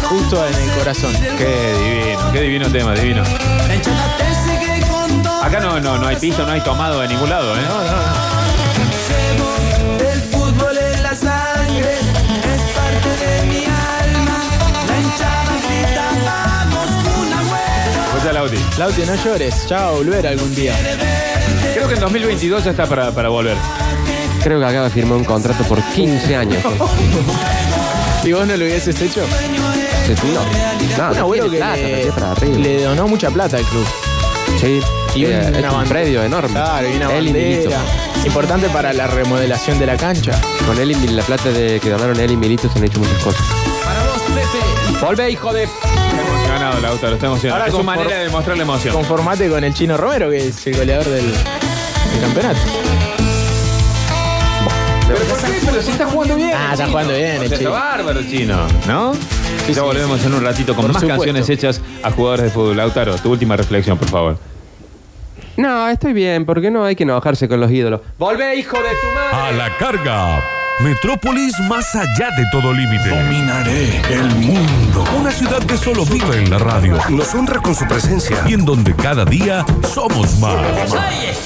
[0.04, 1.14] justo en el corazón.
[1.38, 3.24] Qué divino, qué divino tema, divino.
[5.42, 7.62] Acá no, no, no hay piso, no hay tomado de ningún lado, ¿eh?
[18.54, 19.02] Escucha, Lauti.
[19.04, 20.74] No llores, ya va a volver algún día.
[21.74, 23.58] Creo que en 2022 ya está para, para volver.
[24.44, 26.64] Creo que acaba de firmar un contrato por 15 años.
[28.24, 29.22] ¿Y vos no lo hubieses hecho?
[30.06, 30.42] Se tiró.
[30.98, 32.58] No, un no abuelo tiene que plata, le, pero es para arriba.
[32.58, 33.86] le donó mucha plata al club.
[34.60, 34.80] Sí.
[35.16, 36.50] Y Eh, una es un predio enorme.
[36.54, 37.70] Claro, y una Él y Milito.
[37.70, 38.26] bandera.
[38.26, 40.40] Importante para la remodelación de la cancha.
[40.66, 43.00] Con él y Mil- la plata de, que donaron él y Milito se han hecho
[43.00, 43.42] muchas cosas.
[43.84, 44.73] Para vos, Pepe.
[45.02, 45.64] Volve, hijo de.
[45.64, 47.62] Está emocionado, Lautaro, está emocionado.
[47.62, 48.94] Ahora es su conform- manera de demostrar la emoción.
[48.94, 52.60] Conformate con el Chino Romero, que es el goleador del, del campeonato.
[55.08, 55.60] ¿Pero por qué?
[55.66, 56.52] Pero si está jugando bien.
[56.56, 57.72] Ah, está jugando bien, el Está chino.
[57.72, 59.14] bárbaro, chino, ¿no?
[59.14, 59.20] Sí,
[59.70, 59.80] ya sí.
[59.82, 61.24] volvemos en un ratito con Por más supuesto.
[61.26, 62.78] canciones hechas a jugadores de fútbol.
[62.78, 64.38] Lautaro, tu última reflexión, por favor.
[65.58, 68.02] No, estoy bien, porque no hay que enojarse con los ídolos.
[68.18, 69.48] Volve, hijo de tu madre.
[69.50, 70.44] A la carga.
[70.80, 73.10] Metrópolis más allá de todo límite.
[73.10, 75.06] Dominaré el mundo.
[75.20, 76.98] Una ciudad que solo vive en la radio.
[77.10, 78.44] Nos honra con su presencia.
[78.48, 80.58] Y en donde cada día somos más.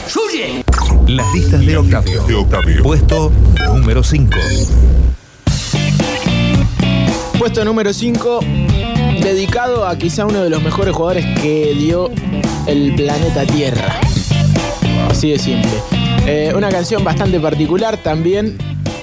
[0.07, 0.63] ¡Suye!
[1.07, 2.23] Las listas de Octavio.
[2.23, 2.83] De Octavio.
[2.83, 3.31] Puesto
[3.67, 4.37] número 5.
[7.37, 8.39] Puesto número 5,
[9.21, 12.09] dedicado a quizá uno de los mejores jugadores que dio
[12.65, 13.99] el planeta Tierra.
[15.09, 15.71] Así de simple.
[16.25, 18.57] Eh, una canción bastante particular también.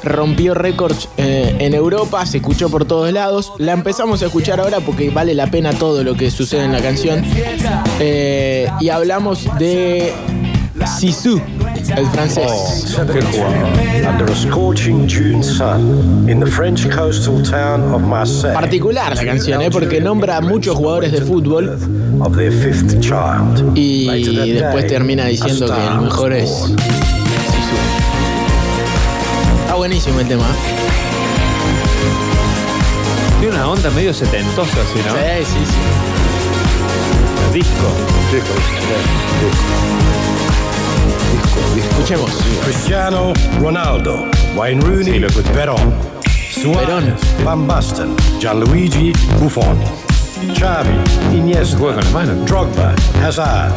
[0.04, 3.52] Rompió récords eh, en Europa, se escuchó por todos lados.
[3.58, 6.80] La empezamos a escuchar ahora porque vale la pena todo lo que sucede en la
[6.80, 7.24] canción.
[8.00, 10.12] Eh, y hablamos de
[10.98, 11.40] Sisu,
[11.96, 12.96] el francés.
[14.06, 18.52] Under a scorching June sun in the French coastal town of Marseille.
[18.52, 19.70] Particular la canción, ¿eh?
[19.70, 21.78] porque nombra a muchos jugadores de fútbol
[23.74, 26.74] y después termina diciendo que el mejor es.
[29.74, 30.46] Está buenísimo el tema.
[33.40, 35.14] Tiene una onda medio setentosa, así, ¿no?
[35.14, 35.74] Sí, sí, sí.
[37.52, 37.88] Disco.
[41.76, 42.30] Escuchemos.
[42.64, 45.18] Cristiano Ronaldo, Wayne Rooney,
[45.52, 45.92] Verón,
[46.52, 49.76] Suárez, Van Basten, Gianluigi Buffon,
[50.56, 51.76] Xavi, Iniesta,
[52.46, 53.72] Drogba, Hazard,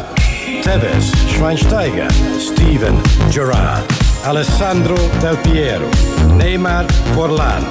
[0.62, 2.08] Tevez, Schweinsteiger,
[2.38, 3.97] Steven Gerrard,
[4.28, 5.88] Alessandro Del Piero,
[6.36, 7.64] Neymar Forlan,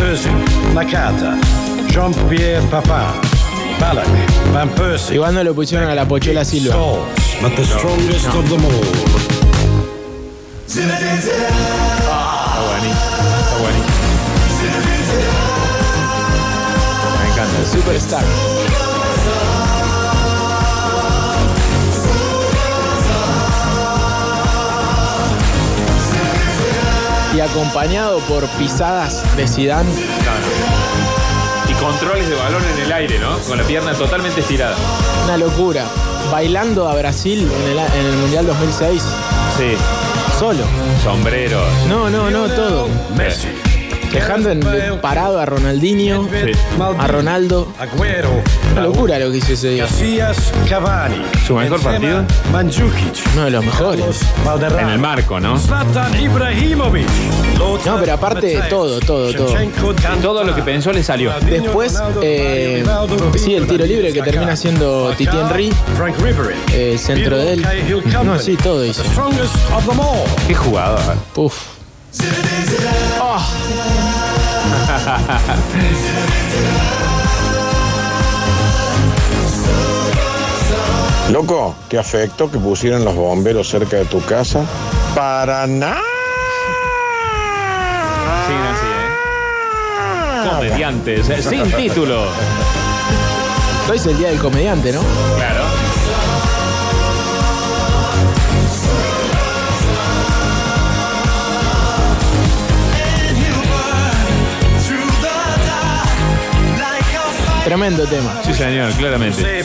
[0.00, 0.32] Özil,
[0.72, 1.36] Nakata,
[1.88, 3.12] Jean-Pierre Papin,
[3.78, 4.08] Ballack,
[4.54, 6.74] Van Persie, Igual no lo pusieron a la Pochela Silva.
[7.42, 8.70] but the strongest of them all.
[10.66, 10.80] Está
[12.68, 13.02] buenísimo.
[13.42, 13.92] Está buenísimo.
[17.20, 17.70] Me encanta.
[17.70, 18.24] Superstar.
[27.34, 29.90] Y acompañado por pisadas de Zidane.
[31.68, 33.38] Y controles de balón en el aire, ¿no?
[33.40, 34.76] Con la pierna totalmente estirada.
[35.24, 35.86] Una locura.
[36.30, 39.02] Bailando a Brasil en el, en el Mundial 2006.
[39.56, 39.74] Sí.
[40.38, 40.64] Solo.
[41.02, 41.66] Sombreros.
[41.88, 42.88] No, no, no, todo.
[43.16, 43.48] Messi.
[44.12, 44.60] Dejando en
[45.00, 46.52] parado a Ronaldinho, Sí.
[46.98, 47.68] a Ronaldo.
[47.78, 49.84] Agüero, Una locura lo que hizo ese día.
[49.84, 52.24] Casillas, Cavani, ¿Su mejor Benzema, partido?
[52.52, 54.20] Mandzukic, Uno de los mejores.
[54.44, 55.58] Valderrama, En el marco, ¿no?
[55.58, 57.06] Zlatan Ibrahimovic,
[57.86, 59.54] No, pero aparte todo, todo, todo.
[59.62, 61.32] Y todo lo que pensó le salió.
[61.40, 62.84] Después, eh,
[63.36, 65.72] sí, el tiro libre que termina siendo Titi Henry,
[66.72, 67.66] eh, centro de él.
[68.24, 69.02] No, sí, todo hizo.
[70.46, 71.00] Qué jugador.
[71.34, 71.81] Puf.
[73.20, 73.48] Ah,
[81.30, 84.64] Loco, ¿te afectó que pusieran los bomberos cerca de tu casa?
[85.14, 86.00] Para nada.
[88.46, 90.50] Siguen así, ¿eh?
[90.50, 92.24] Comediantes, eh, sin título.
[93.88, 95.00] hoy es el día del comediante, ¿no?
[95.36, 95.51] Claro.
[107.64, 108.40] Tremendo tema.
[108.44, 109.62] Sí, señor, claramente.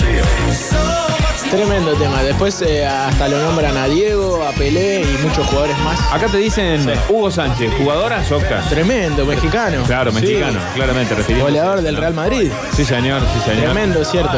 [1.50, 2.22] Tremendo tema.
[2.24, 6.00] Después eh, hasta lo nombran a Diego, a Pelé y muchos jugadores más.
[6.12, 8.62] Acá te dicen Hugo Sánchez, jugadora Soca.
[8.70, 9.82] Tremendo, mexicano.
[9.86, 10.20] Claro, Sí.
[10.22, 11.46] mexicano, claramente refiriendo.
[11.46, 12.52] Goleador del Real Madrid.
[12.76, 13.64] Sí, señor, sí, señor.
[13.72, 14.38] Tremendo, cierto.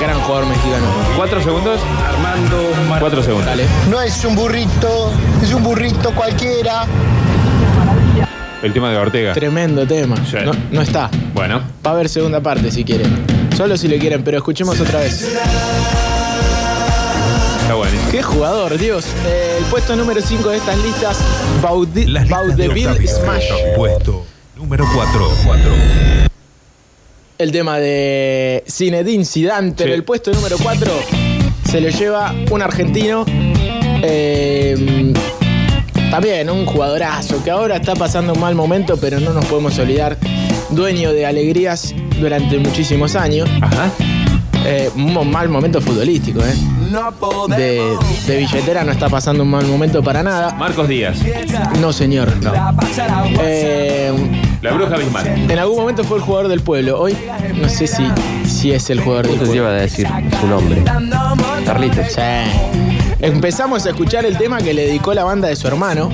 [0.00, 0.86] Gran jugador mexicano.
[1.16, 1.80] ¿Cuatro segundos?
[2.12, 3.46] Armando Cuatro segundos.
[3.46, 3.66] Dale.
[3.88, 6.86] No es un burrito, es un burrito cualquiera.
[8.62, 9.32] El tema de Ortega.
[9.32, 10.16] Tremendo tema.
[10.24, 10.36] Sí.
[10.44, 11.10] No, no está.
[11.34, 11.60] Bueno.
[11.84, 13.24] Va a haber segunda parte si quieren.
[13.56, 15.22] Solo si le quieren, pero escuchemos otra vez.
[17.60, 17.98] Está bueno.
[18.10, 19.04] Qué jugador, Dios.
[19.26, 21.18] Eh, el puesto número 5 de estas listas,
[21.62, 23.06] Baudi- Las listas de.
[23.06, 23.44] Smash.
[23.76, 24.24] Puesto
[24.56, 25.28] número 4.
[27.38, 29.94] El tema de Zinedine Zidane, pero Sí.
[29.94, 30.92] el puesto número 4
[31.68, 33.24] se lo lleva un argentino.
[34.04, 35.12] eh,
[36.12, 40.18] también un jugadorazo que ahora está pasando un mal momento, pero no nos podemos olvidar.
[40.68, 43.48] Dueño de alegrías durante muchísimos años.
[43.62, 43.88] Ajá.
[44.66, 46.52] Eh, un mal momento futbolístico, ¿eh?
[47.56, 47.96] De,
[48.26, 50.52] de billetera no está pasando un mal momento para nada.
[50.54, 51.16] Marcos Díaz.
[51.80, 52.30] No, señor.
[53.42, 54.12] Eh,
[54.60, 55.26] La bruja abismal.
[55.50, 57.00] en algún momento fue el jugador del pueblo.
[57.00, 57.16] Hoy
[57.54, 58.04] no sé si,
[58.46, 59.54] si es el jugador del te pueblo.
[59.62, 60.06] iba a decir
[60.40, 60.82] su nombre.
[61.64, 62.06] Carlitos.
[62.12, 62.20] Sí.
[63.22, 66.10] Empezamos a escuchar el tema que le dedicó la banda de su hermano.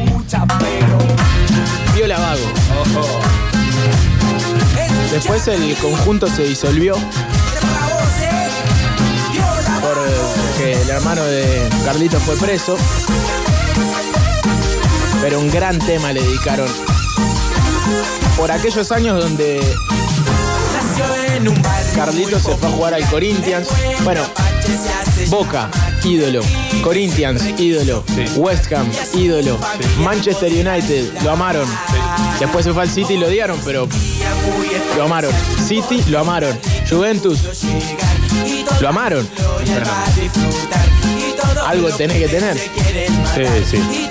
[1.94, 2.42] Viola Vago.
[5.10, 6.96] Después el conjunto se disolvió.
[9.80, 12.76] Porque el hermano de Carlito fue preso.
[15.22, 16.68] Pero un gran tema le dedicaron.
[18.36, 19.62] Por aquellos años donde
[21.94, 23.68] Carlito se fue a jugar al Corinthians.
[24.04, 24.20] Bueno,
[25.30, 25.70] Boca,
[26.08, 26.40] ídolo.
[26.82, 28.02] Corinthians, ídolo.
[28.36, 29.58] West Ham, ídolo.
[29.98, 31.68] Manchester United, lo amaron.
[32.40, 33.86] Después se fue al City y lo odiaron, pero
[34.96, 35.32] lo amaron.
[35.66, 36.58] City, lo amaron.
[36.88, 37.40] Juventus,
[38.80, 39.28] lo amaron.
[41.66, 42.56] Algo tenés que tener.
[42.56, 44.08] Sí, sí.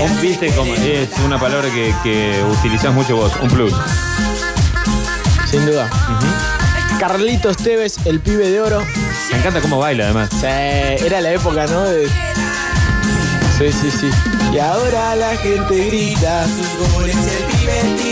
[0.00, 3.72] Un viste como es una palabra que, que utilizás mucho vos, un plus.
[5.50, 5.88] Sin duda.
[6.98, 8.82] Carlitos Tevez, el pibe de oro.
[9.34, 10.30] Me encanta cómo baila además.
[10.30, 11.82] Sí, era la época, ¿no?
[11.82, 12.08] De-
[13.58, 14.10] Sí, sí, sí.
[14.52, 16.46] Y ahora la gente grita.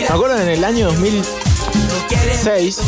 [0.01, 2.79] Me acuerdo en el año 2006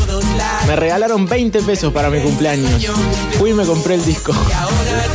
[0.67, 2.85] me regalaron 20 pesos para mi cumpleaños.
[3.39, 4.33] Fui y me compré el disco.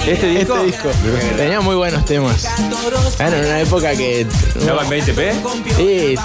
[0.06, 0.56] ¿Este disco?
[0.58, 0.90] Este disco.
[1.38, 2.46] Tenía muy buenos temas.
[3.18, 4.22] Bueno, en una época que.
[4.22, 5.34] ¿Estaba en 20p?
[5.78, 6.16] Sí,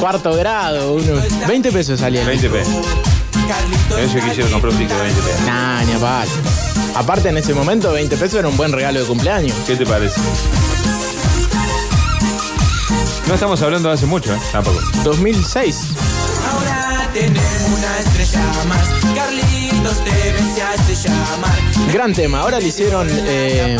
[0.00, 1.20] cuarto grado, uno.
[1.46, 2.22] 20 pesos salía.
[2.22, 2.62] el 20p.
[3.46, 5.46] Yo quisiera comprar un disco de 20p.
[5.46, 6.32] Nah, ni aparte.
[6.94, 9.54] Aparte, en ese momento, 20 pesos era un buen regalo de cumpleaños.
[9.66, 10.20] ¿Qué te parece?
[13.26, 14.38] No estamos hablando de hace mucho, ¿eh?
[14.52, 14.80] Tampoco.
[15.04, 15.76] 2006.
[16.50, 17.42] Ahora tenemos
[17.76, 18.88] una estrella más.
[19.14, 19.65] Carlitos
[20.04, 21.54] Tevez se hace llamar.
[21.92, 22.40] Gran tema.
[22.40, 23.76] Ahora le hicieron eh,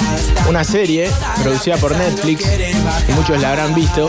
[0.49, 1.11] una serie
[1.43, 2.45] producida por Netflix.
[3.09, 4.09] Y muchos la habrán visto.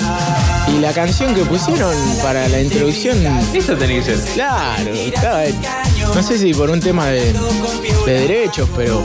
[0.68, 3.18] Y la canción que pusieron para la introducción.
[3.54, 4.20] Eso tenía que ser.
[4.34, 5.44] Claro, estaba-
[6.14, 7.34] no sé si por un tema de,
[8.06, 9.02] de derechos, pero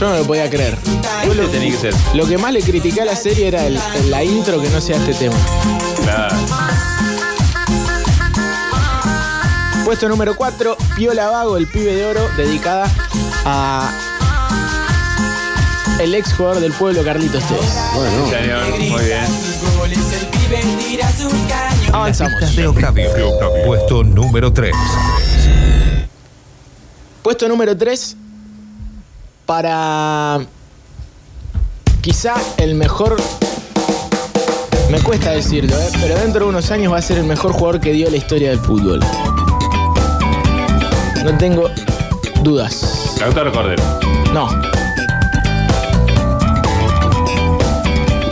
[0.00, 0.76] yo no lo podía creer.
[1.24, 1.94] Eso lo, tenía que ser.
[2.14, 3.78] lo que más le critiqué a la serie era el-
[4.08, 5.36] la intro que no sea este tema.
[6.04, 6.36] Claro.
[9.92, 12.90] Puesto número 4, Piola Vago, el pibe de oro, dedicada
[13.44, 13.90] a
[16.00, 17.62] el ex jugador del pueblo, Carlitos Tevez.
[17.62, 18.70] Sí, señor.
[18.70, 19.26] Muy bien.
[21.92, 22.56] Avanzamos.
[22.56, 23.10] De Octavio.
[23.66, 24.74] Puesto número 3.
[27.22, 28.16] Puesto número 3
[29.44, 30.40] para
[32.00, 33.20] quizá el mejor,
[34.90, 35.88] me cuesta decirlo, ¿eh?
[36.00, 38.48] pero dentro de unos años va a ser el mejor jugador que dio la historia
[38.48, 39.00] del fútbol.
[41.24, 41.70] No tengo
[42.42, 43.16] dudas.
[43.20, 43.82] Lautaro Cordero.
[44.32, 44.71] No.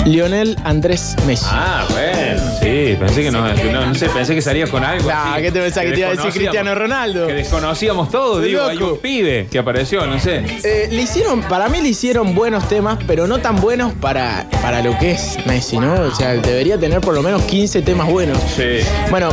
[0.04, 1.46] Lionel Andrés Messi.
[1.48, 5.08] Ah, bueno, sí, pensé que no, no, no sé, pensé que salías con algo.
[5.12, 7.26] Ah, así, ¿qué te pensás que te iba a decir Cristiano Ronaldo?
[7.26, 10.42] Que desconocíamos todo, digo, hay un pibe que apareció, no sé.
[10.64, 14.82] Eh, le hicieron, para mí le hicieron buenos temas, pero no tan buenos para, para
[14.82, 15.92] lo que es Messi, ¿no?
[15.94, 18.38] O sea, debería tener por lo menos 15 temas buenos.
[18.56, 18.80] Sí.
[19.10, 19.28] Bueno,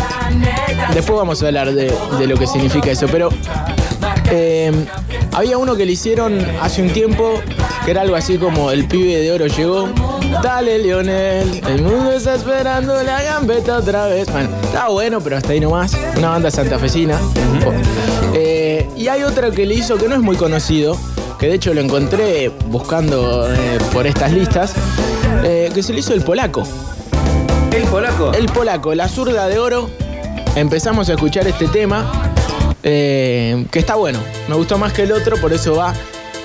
[0.93, 3.29] después vamos a hablar de, de lo que significa eso, pero
[4.31, 4.71] eh,
[5.33, 7.41] había uno que le hicieron hace un tiempo,
[7.85, 9.89] que era algo así como el pibe de oro llegó.
[10.43, 14.31] Dale, Lionel, el mundo está esperando la gambeta otra vez.
[14.31, 15.95] Bueno, estaba bueno, pero hasta ahí nomás.
[16.17, 17.17] Una banda santafesina.
[18.33, 20.97] Eh, y hay otra que le hizo que no es muy conocido,
[21.39, 24.73] que de hecho lo encontré buscando eh, por estas listas,
[25.43, 26.63] eh, que se le hizo el polaco.
[27.71, 28.33] ¿El polaco?
[28.33, 29.89] El polaco, la zurda de oro.
[30.55, 32.11] Empezamos a escuchar este tema,
[32.83, 34.19] eh, que está bueno.
[34.47, 35.93] Me gustó más que el otro, por eso va.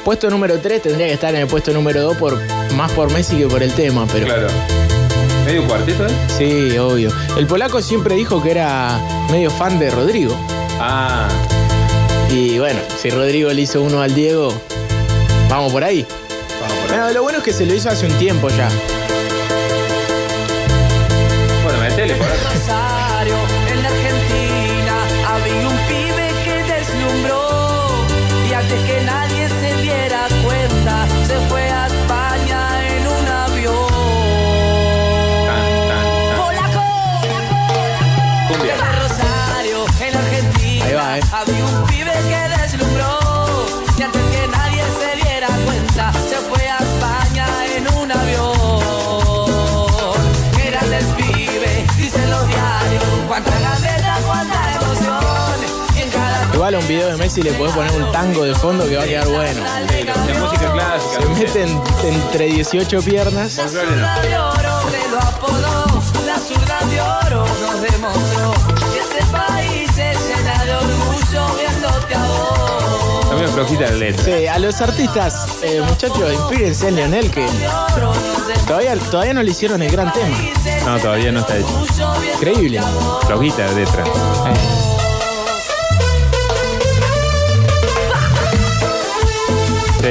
[0.05, 2.38] Puesto número 3 tendría que estar en el puesto número 2 por,
[2.75, 4.27] más por Messi que por el tema, pero.
[4.27, 4.49] Claro.
[5.47, 6.11] ¿Medio cuarteto, eh?
[6.38, 7.11] Sí, obvio.
[7.37, 8.99] El polaco siempre dijo que era
[9.31, 10.37] medio fan de Rodrigo.
[10.81, 11.29] Ah,
[12.31, 14.53] Y bueno, si Rodrigo le hizo uno al Diego,
[15.49, 16.07] vamos por ahí.
[16.61, 16.97] vamos por ahí.
[16.99, 18.68] Bueno, lo bueno es que se lo hizo hace un tiempo ya.
[21.64, 22.37] Bueno, metele, polaco.
[22.55, 23.01] Rosario,
[56.83, 59.29] un video de Messi le podés poner un tango de fondo que va a quedar
[59.29, 59.62] bueno.
[60.27, 61.23] De música clásica.
[61.23, 63.53] Se meten entre 18 piernas.
[63.53, 68.55] zurda de oro me lo apodó, la zurda de oro nos demostró
[68.92, 73.38] que este país se llena de orgullo viéndote a vos.
[73.38, 74.25] Bien flojita la letra.
[74.25, 77.47] Sí, a los artistas, eh, muchachos, inspírense en Lionel que
[78.66, 80.37] todavía, todavía no le hicieron el gran tema.
[80.85, 81.87] No, todavía no está hecho.
[82.35, 82.81] Increíble.
[83.27, 84.05] Flojita la letra.
[84.05, 84.91] Sí,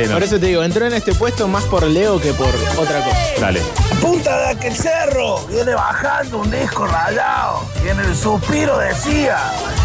[0.08, 0.14] no.
[0.14, 3.18] Por eso te digo, entró en este puesto más por Leo que por otra cosa.
[3.40, 3.62] Dale.
[4.02, 9.38] Punta de aquel cerro viene bajando un disco rayado y en el suspiro decía,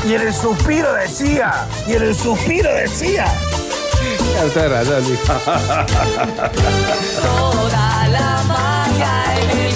[0.06, 3.26] y en el suspiro decía, y en el suspiro decía.
[4.44, 5.02] Está rayado.
[7.22, 9.74] Toda la magia en el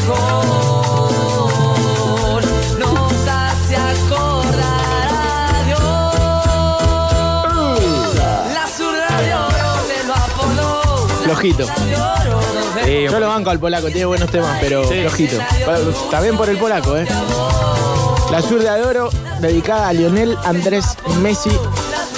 [11.31, 11.65] Flojito.
[12.85, 15.37] Sí, Yo lo banco al polaco, tiene buenos temas, pero flojito.
[16.05, 17.07] Está bien por el polaco, ¿eh?
[18.33, 21.51] La zurda de oro, dedicada a Lionel Andrés Messi.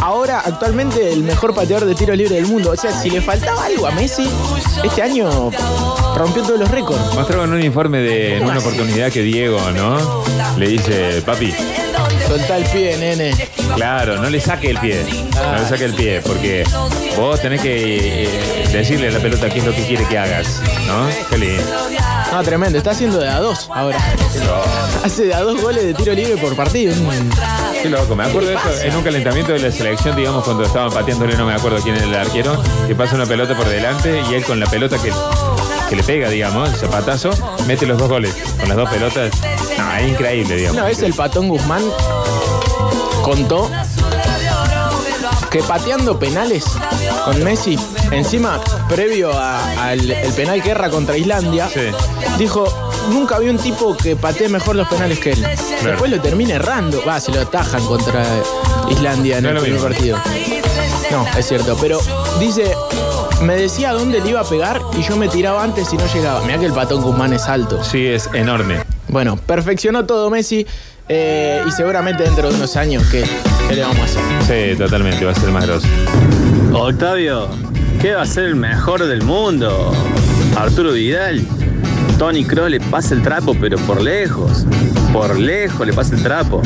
[0.00, 2.70] Ahora, actualmente, el mejor pateador de tiro libre del mundo.
[2.70, 4.26] O sea, si le faltaba algo a Messi,
[4.82, 5.50] este año
[6.16, 7.14] rompió todos los récords.
[7.14, 10.24] Mostraron un informe de en una oportunidad que Diego, ¿no?
[10.56, 11.52] Le dice, papi,
[12.32, 13.34] Soltá el pie, nene.
[13.74, 15.04] claro, no le saque el pie.
[15.34, 16.64] No le saque el pie, porque
[17.14, 20.62] vos tenés que eh, decirle a la pelota qué es lo que quiere que hagas,
[20.86, 21.08] ¿no?
[21.28, 21.62] Qué lindo.
[22.32, 22.78] No, tremendo.
[22.78, 23.98] Está haciendo de a dos ahora.
[25.04, 26.94] Hace de a dos goles de tiro libre por partido.
[27.82, 30.90] Qué loco, me acuerdo de eso en un calentamiento de la selección, digamos, cuando estaban
[30.90, 34.34] pateándole, no me acuerdo quién era el arquero, que pasa una pelota por delante y
[34.34, 35.12] él con la pelota que,
[35.90, 37.30] que le pega, digamos, el zapatazo,
[37.66, 38.34] mete los dos goles.
[38.58, 39.32] Con las dos pelotas.
[39.84, 40.76] No, es increíble, digamos.
[40.78, 41.82] Una vez el patón Guzmán
[43.22, 43.70] contó
[45.50, 46.64] que pateando penales
[47.24, 47.78] con Messi,
[48.10, 51.68] encima, previo al el penal guerra contra Islandia,
[52.38, 52.64] dijo,
[53.10, 55.46] nunca vi un tipo que patee mejor los penales que él.
[55.82, 57.02] Después lo termina errando.
[57.06, 58.24] Va, se lo atajan contra
[58.90, 59.88] Islandia en No el primer mismo.
[59.88, 60.18] partido.
[61.10, 62.00] No, es cierto, pero
[62.40, 62.74] dice,
[63.42, 66.40] me decía dónde le iba a pegar y yo me tiraba antes y no llegaba.
[66.42, 67.84] Mira que el patón Guzmán es alto.
[67.84, 68.80] Sí, es enorme.
[69.12, 70.66] Bueno, perfeccionó todo Messi
[71.08, 73.24] eh, y seguramente dentro de unos años, ¿qué,
[73.68, 74.72] qué le vamos a hacer?
[74.72, 75.86] Sí, totalmente, va a ser más grosso.
[76.72, 77.48] Octavio,
[78.00, 79.92] ¿qué va a ser el mejor del mundo?
[80.56, 81.42] Arturo Vidal.
[82.18, 84.64] Tony Kroos le pasa el trapo, pero por lejos.
[85.12, 86.62] Por lejos le pasa el trapo.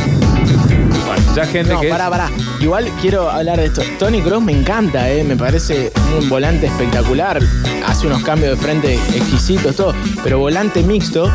[1.07, 1.89] Bueno, ya gente No, que.
[1.89, 2.31] pará, pará.
[2.61, 3.83] Igual quiero hablar de esto.
[3.99, 7.41] Tony Cross me encanta, eh, me parece un volante espectacular.
[7.87, 9.95] Hace unos cambios de frente exquisitos, todo.
[10.23, 11.31] Pero volante mixto,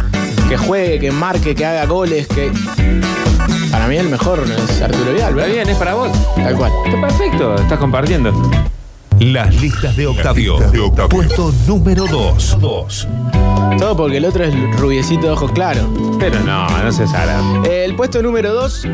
[0.52, 2.52] que juegue, que marque, que haga goles, que.
[3.72, 5.54] Para mí el mejor es Arturo Vidal, Está ¿verdad?
[5.54, 6.10] bien, es para vos.
[6.36, 6.72] Tal cual.
[6.86, 8.34] Está perfecto, estás compartiendo.
[9.22, 10.58] Las listas de Octavio.
[11.10, 12.58] Puesto número 2.
[12.60, 13.08] 2.
[13.80, 15.86] Todo porque el otro es rubiecito de ojos claros.
[16.20, 17.40] Pero no, no se sala.
[17.64, 18.88] Eh, el puesto número 2,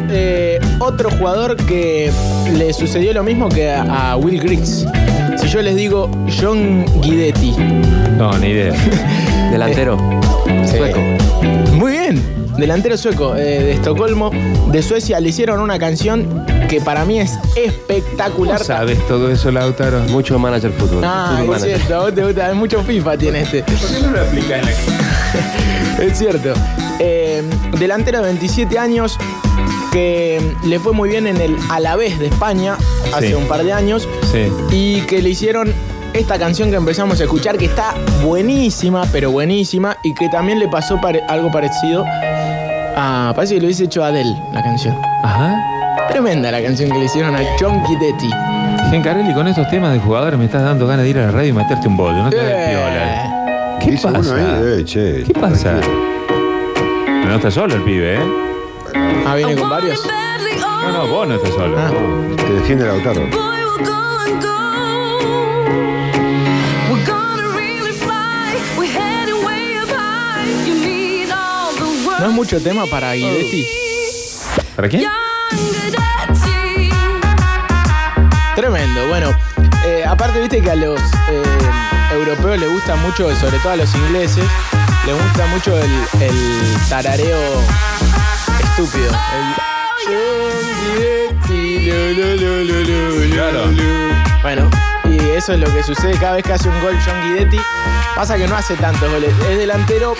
[0.78, 2.12] otro jugador que
[2.56, 4.86] le sucedió lo mismo que a, a Will Griggs.
[5.42, 7.56] Si yo les digo John Guidetti.
[8.16, 8.74] No, ni idea.
[9.52, 9.98] Delantero.
[10.68, 11.00] Sueco.
[12.58, 14.32] Delantero sueco eh, de Estocolmo,
[14.72, 18.58] de Suecia, le hicieron una canción que para mí es espectacular.
[18.58, 20.00] ¿Cómo sabes todo eso, Lautaro?
[20.10, 21.04] Mucho manager fútbol.
[21.04, 21.78] Ah, Fútbol es manager.
[21.78, 23.64] cierto, a vos te gusta, mucho FIFA tiene este.
[23.64, 26.54] ¿Por qué no lo aplicas en la Es cierto.
[27.00, 27.44] Eh,
[27.80, 29.18] delantero de 27 años
[29.92, 32.76] que le fue muy bien en el Alavés de España
[33.16, 33.34] hace Sí.
[33.34, 34.48] un par de años Sí.
[34.72, 35.74] y que le hicieron
[36.18, 37.94] esta canción que empezamos a escuchar que está
[38.24, 42.04] buenísima, pero buenísima y que también le pasó pare- algo parecido
[42.96, 43.32] a...
[43.36, 44.96] Parece que lo hubiese hecho Adele, la canción.
[45.24, 45.56] Ajá.
[46.10, 48.30] Tremenda la canción que le hicieron a John Guidetti.
[48.92, 51.50] Gencarelli, con estos temas de jugadores me estás dando ganas de ir a la radio
[51.50, 52.24] y meterte un bollo.
[52.24, 52.68] No te Eh.
[52.70, 53.78] piola.
[53.80, 54.36] ¿Qué Dice uno pasa?
[54.36, 55.24] ahí, eh, che.
[55.24, 55.74] ¿Qué pasa?
[57.06, 58.20] Pero no está solo el pibe, ¿eh?
[59.26, 60.02] Ah, viene con varios.
[60.84, 61.78] No, no, vos no estás solo.
[61.78, 61.92] Ah.
[62.38, 63.22] Que defiende el Lautaro.
[72.28, 73.66] Es mucho tema para Guidetti?
[74.76, 75.04] ¿Para quién?
[78.56, 79.08] Tremendo.
[79.08, 79.32] Bueno,
[79.86, 81.44] eh, aparte viste que a los eh,
[82.14, 84.46] europeos les gusta mucho, sobre todo a los ingleses,
[85.06, 87.38] les gusta mucho el, el tarareo
[88.64, 89.10] estúpido.
[89.10, 89.68] El...
[93.32, 93.72] Claro.
[94.42, 94.70] Bueno,
[95.10, 97.60] y eso es lo que sucede cada vez que hace un gol John Guidetti.
[98.16, 99.34] Pasa que no hace tantos goles.
[99.50, 100.16] Es delantero,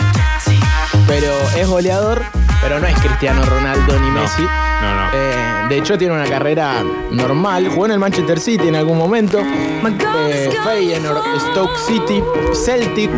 [1.08, 2.22] pero es goleador,
[2.62, 4.44] pero no es Cristiano Ronaldo ni Messi.
[4.44, 5.10] No, no.
[5.14, 7.68] Eh, de hecho, tiene una carrera normal.
[7.70, 9.40] Jugó en el Manchester City en algún momento.
[9.40, 12.22] Eh, Feyenoord, Stoke City,
[12.54, 13.10] Celtic.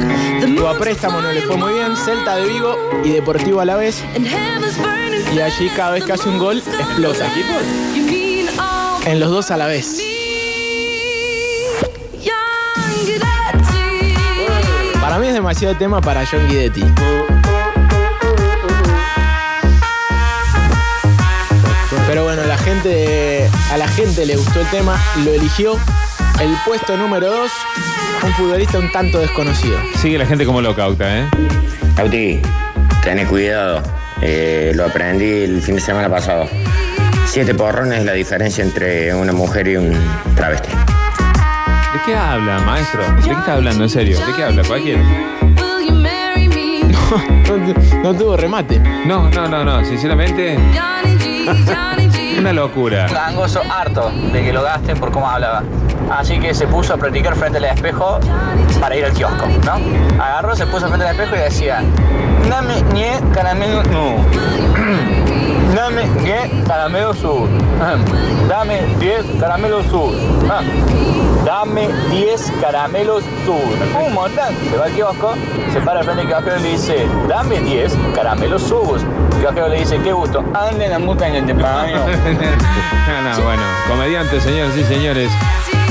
[0.56, 1.96] Tuvo a préstamo, no le fue muy bien.
[1.98, 4.04] Celta de Vigo y Deportivo a la vez.
[5.34, 7.28] Y allí cada vez que hace un gol, explota.
[9.06, 10.02] En los dos a la vez.
[15.02, 16.84] Para mí es demasiado tema para John Guidetti.
[22.10, 25.74] Pero bueno, la gente, a la gente le gustó el tema, lo eligió.
[26.42, 27.52] El puesto número 2,
[28.24, 29.78] un futbolista un tanto desconocido.
[29.96, 31.26] Sigue la gente como loca, Octa, ¿eh?
[31.98, 32.42] Auti,
[33.04, 33.84] ten cuidado.
[34.24, 36.50] Eh, lo aprendí el fin de semana pasado.
[37.28, 39.94] Siete porrones es la diferencia entre una mujer y un
[40.36, 40.70] travesti.
[40.70, 43.04] ¿De qué habla, maestro?
[43.04, 44.20] ¿De qué está hablando, en serio?
[44.26, 44.64] ¿De qué habla?
[44.64, 45.39] ¿Cualquiera?
[47.50, 48.80] No, no tuvo remate.
[48.80, 49.84] No, no, no, no.
[49.84, 50.58] Sinceramente,
[52.38, 53.08] una locura.
[53.08, 55.64] Gangoso harto de que lo gasten por cómo hablaba.
[56.12, 58.20] Así que se puso a practicar frente al espejo
[58.80, 60.24] para ir al kiosco, ¿no?
[60.24, 61.82] Agarró, se puso frente al espejo y decía,
[62.50, 65.19] dame nie caramelo no.
[65.76, 67.48] Dame nie caramelo sur.
[68.48, 70.14] Dame 10 caramelos sur.
[70.50, 70.62] Ah.
[71.46, 74.06] Dame 10 caramelos sur.
[74.06, 74.56] Un montón.
[74.70, 75.36] Se va al kiosco,
[75.72, 79.00] se para frente al kiosco y le dice, dame 10 caramelos sur.
[79.34, 80.44] El kiosquero le dice, qué gusto.
[80.54, 81.98] Anden a muca en el temaño.
[81.98, 82.06] No,
[83.38, 85.32] no, bueno, comediante, señores y señores.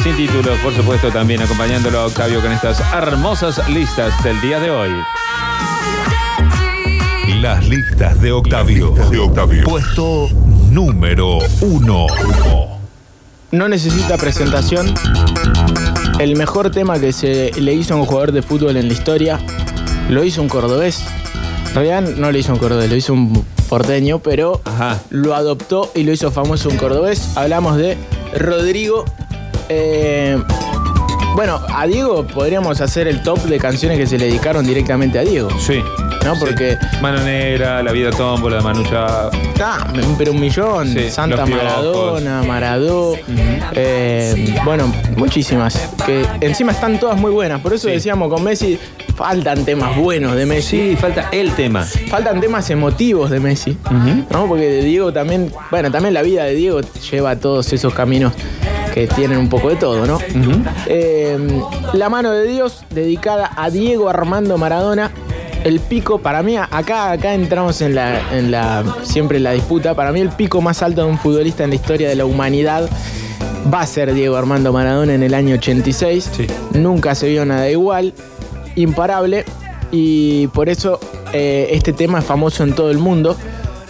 [0.02, 4.70] Sin título, por supuesto, también acompañándolo a Octavio con estas hermosas listas del día de
[4.70, 4.90] hoy.
[7.40, 8.90] Las listas de Octavio.
[9.10, 9.64] De Octavio.
[9.64, 10.28] Puesto
[10.70, 12.06] número uno.
[13.52, 14.92] No necesita presentación.
[16.18, 19.38] El mejor tema que se le hizo a un jugador de fútbol en la historia
[20.10, 21.04] lo hizo un cordobés.
[21.68, 24.60] En realidad no lo hizo un cordobés, lo hizo un porteño, pero
[25.10, 27.36] lo adoptó y lo hizo famoso un cordobés.
[27.36, 27.96] Hablamos de
[28.36, 29.04] Rodrigo.
[29.68, 30.42] eh,
[31.36, 35.22] bueno, a Diego podríamos hacer el top de canciones que se le dedicaron directamente a
[35.22, 35.48] Diego.
[35.60, 35.84] Sí.
[36.24, 36.38] ¿No?
[36.38, 36.76] Porque.
[37.00, 39.30] Mano Negra, La Vida Tómbola de Manu Chao.
[39.62, 39.86] Ah,
[40.18, 40.88] pero un millón.
[40.92, 41.50] Sí, Santa Los.
[41.50, 43.14] Maradona, Maradó.
[43.74, 45.90] eh, bueno, muchísimas.
[46.04, 47.60] Que encima están todas muy buenas.
[47.60, 48.78] Por eso decíamos con Messi,
[49.16, 50.90] faltan temas buenos de Messi.
[50.90, 51.84] Sí, falta el tema.
[51.84, 53.76] Faltan temas emotivos de Messi.
[54.30, 54.46] ¿no?
[54.46, 55.52] Porque de Diego también.
[55.70, 58.32] Bueno, también la vida de Diego lleva todos esos caminos
[58.94, 60.18] que tienen un poco de todo, ¿no?
[60.86, 61.36] Eh,
[61.92, 65.10] la mano de Dios, dedicada a Diego Armando Maradona.
[65.68, 68.82] El pico, para mí, acá, acá entramos en la, en la.
[69.02, 69.92] siempre en la disputa.
[69.92, 72.88] Para mí, el pico más alto de un futbolista en la historia de la humanidad
[73.70, 76.30] va a ser Diego Armando Maradona en el año 86.
[76.72, 78.14] Nunca se vio nada igual.
[78.76, 79.44] Imparable.
[79.90, 81.00] Y por eso
[81.34, 83.36] eh, este tema es famoso en todo el mundo.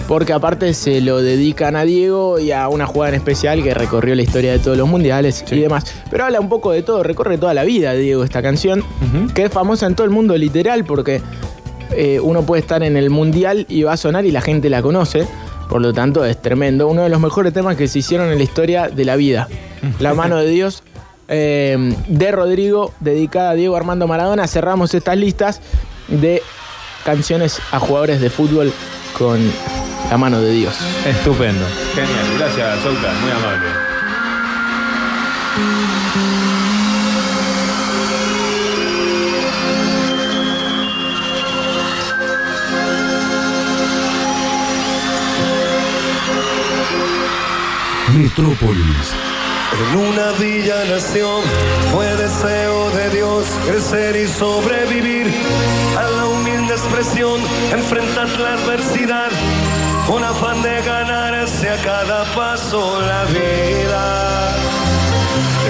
[0.09, 4.17] Porque aparte se lo dedican a Diego y a una jugada en especial que recorrió
[4.17, 5.85] la historia de todos los mundiales y demás.
[6.11, 8.83] Pero habla un poco de todo, recorre toda la vida Diego esta canción,
[9.35, 11.21] que es famosa en todo el mundo literal porque
[11.93, 14.83] eh, uno puede estar en el mundial y va a sonar y la gente la
[14.83, 15.27] conoce.
[15.69, 16.89] Por lo tanto, es tremendo.
[16.89, 19.49] Uno de los mejores temas que se hicieron en la historia de la vida.
[20.01, 20.83] La mano de Dios
[21.29, 24.47] eh, de Rodrigo, dedicada a Diego Armando Maradona.
[24.47, 25.61] Cerramos estas listas
[26.09, 26.43] de
[27.05, 28.73] canciones a jugadores de fútbol
[29.17, 29.39] con
[30.11, 30.75] la mano de Dios.
[31.07, 31.67] Estupendo.
[31.95, 32.39] Genial.
[32.39, 33.13] Gracias, Souta.
[33.21, 33.88] Muy amable.
[48.19, 49.15] Metrópolis.
[49.73, 51.41] En una villa nación
[51.93, 55.33] fue deseo de Dios crecer y sobrevivir
[55.97, 57.41] a la humilde expresión,
[57.71, 59.31] enfrentar la adversidad
[60.09, 64.78] con afán de ganarse a cada paso la vida.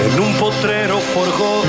[0.05, 1.63] En un potrero forjó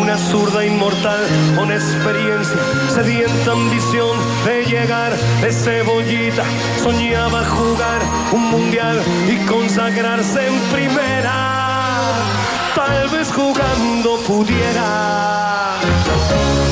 [0.00, 1.20] una zurda inmortal
[1.56, 2.56] con experiencia,
[2.94, 5.12] sedienta ambición de llegar
[5.42, 6.44] de cebollita.
[6.82, 8.00] Soñaba jugar
[8.32, 12.14] un mundial y consagrarse en primera.
[12.74, 15.78] Tal vez jugando pudiera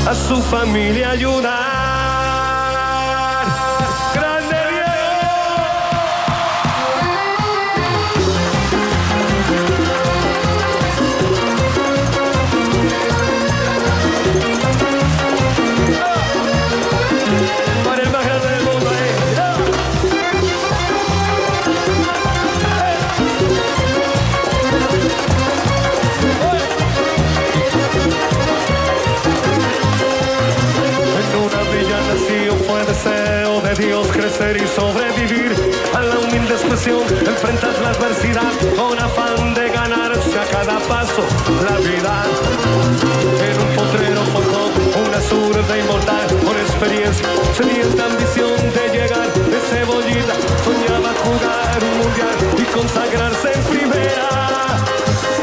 [0.06, 1.85] a su familia ayudar.
[34.58, 35.54] Y sobrevivir
[35.94, 37.02] a la humilde expresión.
[37.26, 41.22] Enfrentas la adversidad con afán de ganarse a cada paso
[41.64, 42.24] la vida.
[43.48, 44.70] En un potrero forjó
[45.06, 50.34] una zurda inmortal con experiencia, sedienta ambición de llegar de cebollita.
[50.64, 54.28] Soñaba jugar un mundial y consagrarse en primera.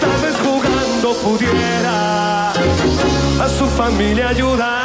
[0.01, 4.82] Tal vez jugando pudiera a su familia ayudar.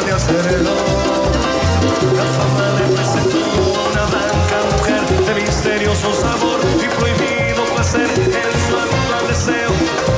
[0.00, 0.74] De hacerlo.
[2.16, 3.38] La fama le presentó
[3.90, 9.70] una blanca mujer de misterioso sabor y prohibido placer en su habitual deseo.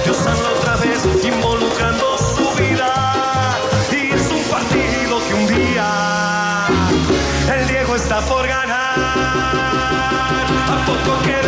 [0.05, 0.19] Dios
[0.59, 3.07] otra vez involucrando su vida
[3.91, 6.67] es un partido que un día
[7.55, 8.99] el Diego está por ganar.
[10.69, 11.46] A poco que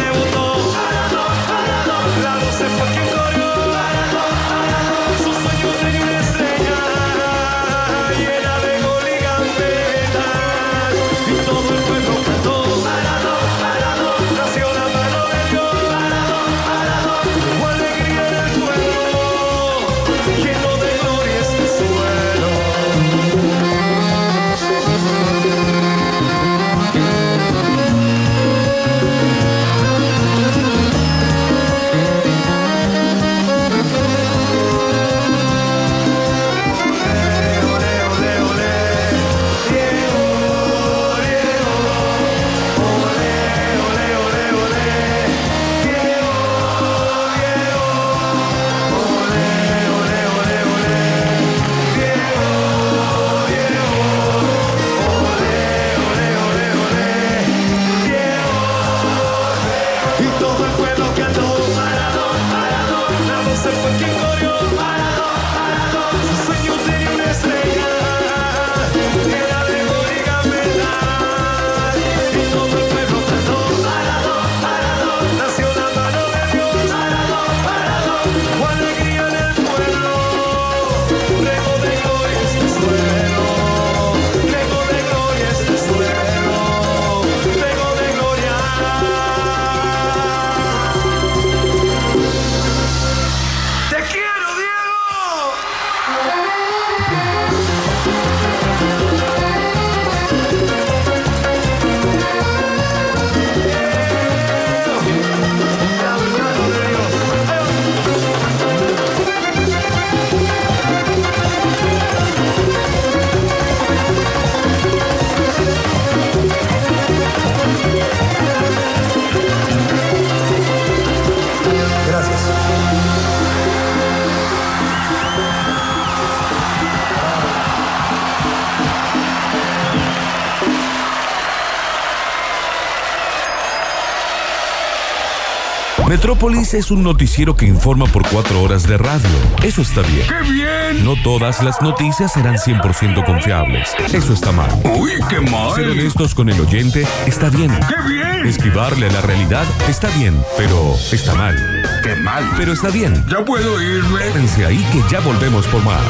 [136.29, 139.31] Metrópolis es un noticiero que informa por cuatro horas de radio.
[139.63, 140.27] Eso está bien.
[140.29, 141.03] ¡Qué bien!
[141.03, 143.95] No todas las noticias serán 100% confiables.
[144.13, 144.69] Eso está mal.
[144.99, 145.75] ¡Uy, qué mal!
[145.75, 147.71] Ser honestos con el oyente está bien.
[147.71, 148.47] ¡Qué bien!
[148.47, 151.57] Esquivarle a la realidad está bien, pero está mal.
[152.03, 152.47] ¡Qué mal!
[152.59, 153.25] Pero está bien.
[153.31, 154.19] Ya puedo irme.
[154.19, 156.03] Quédense ahí que ya volvemos por más.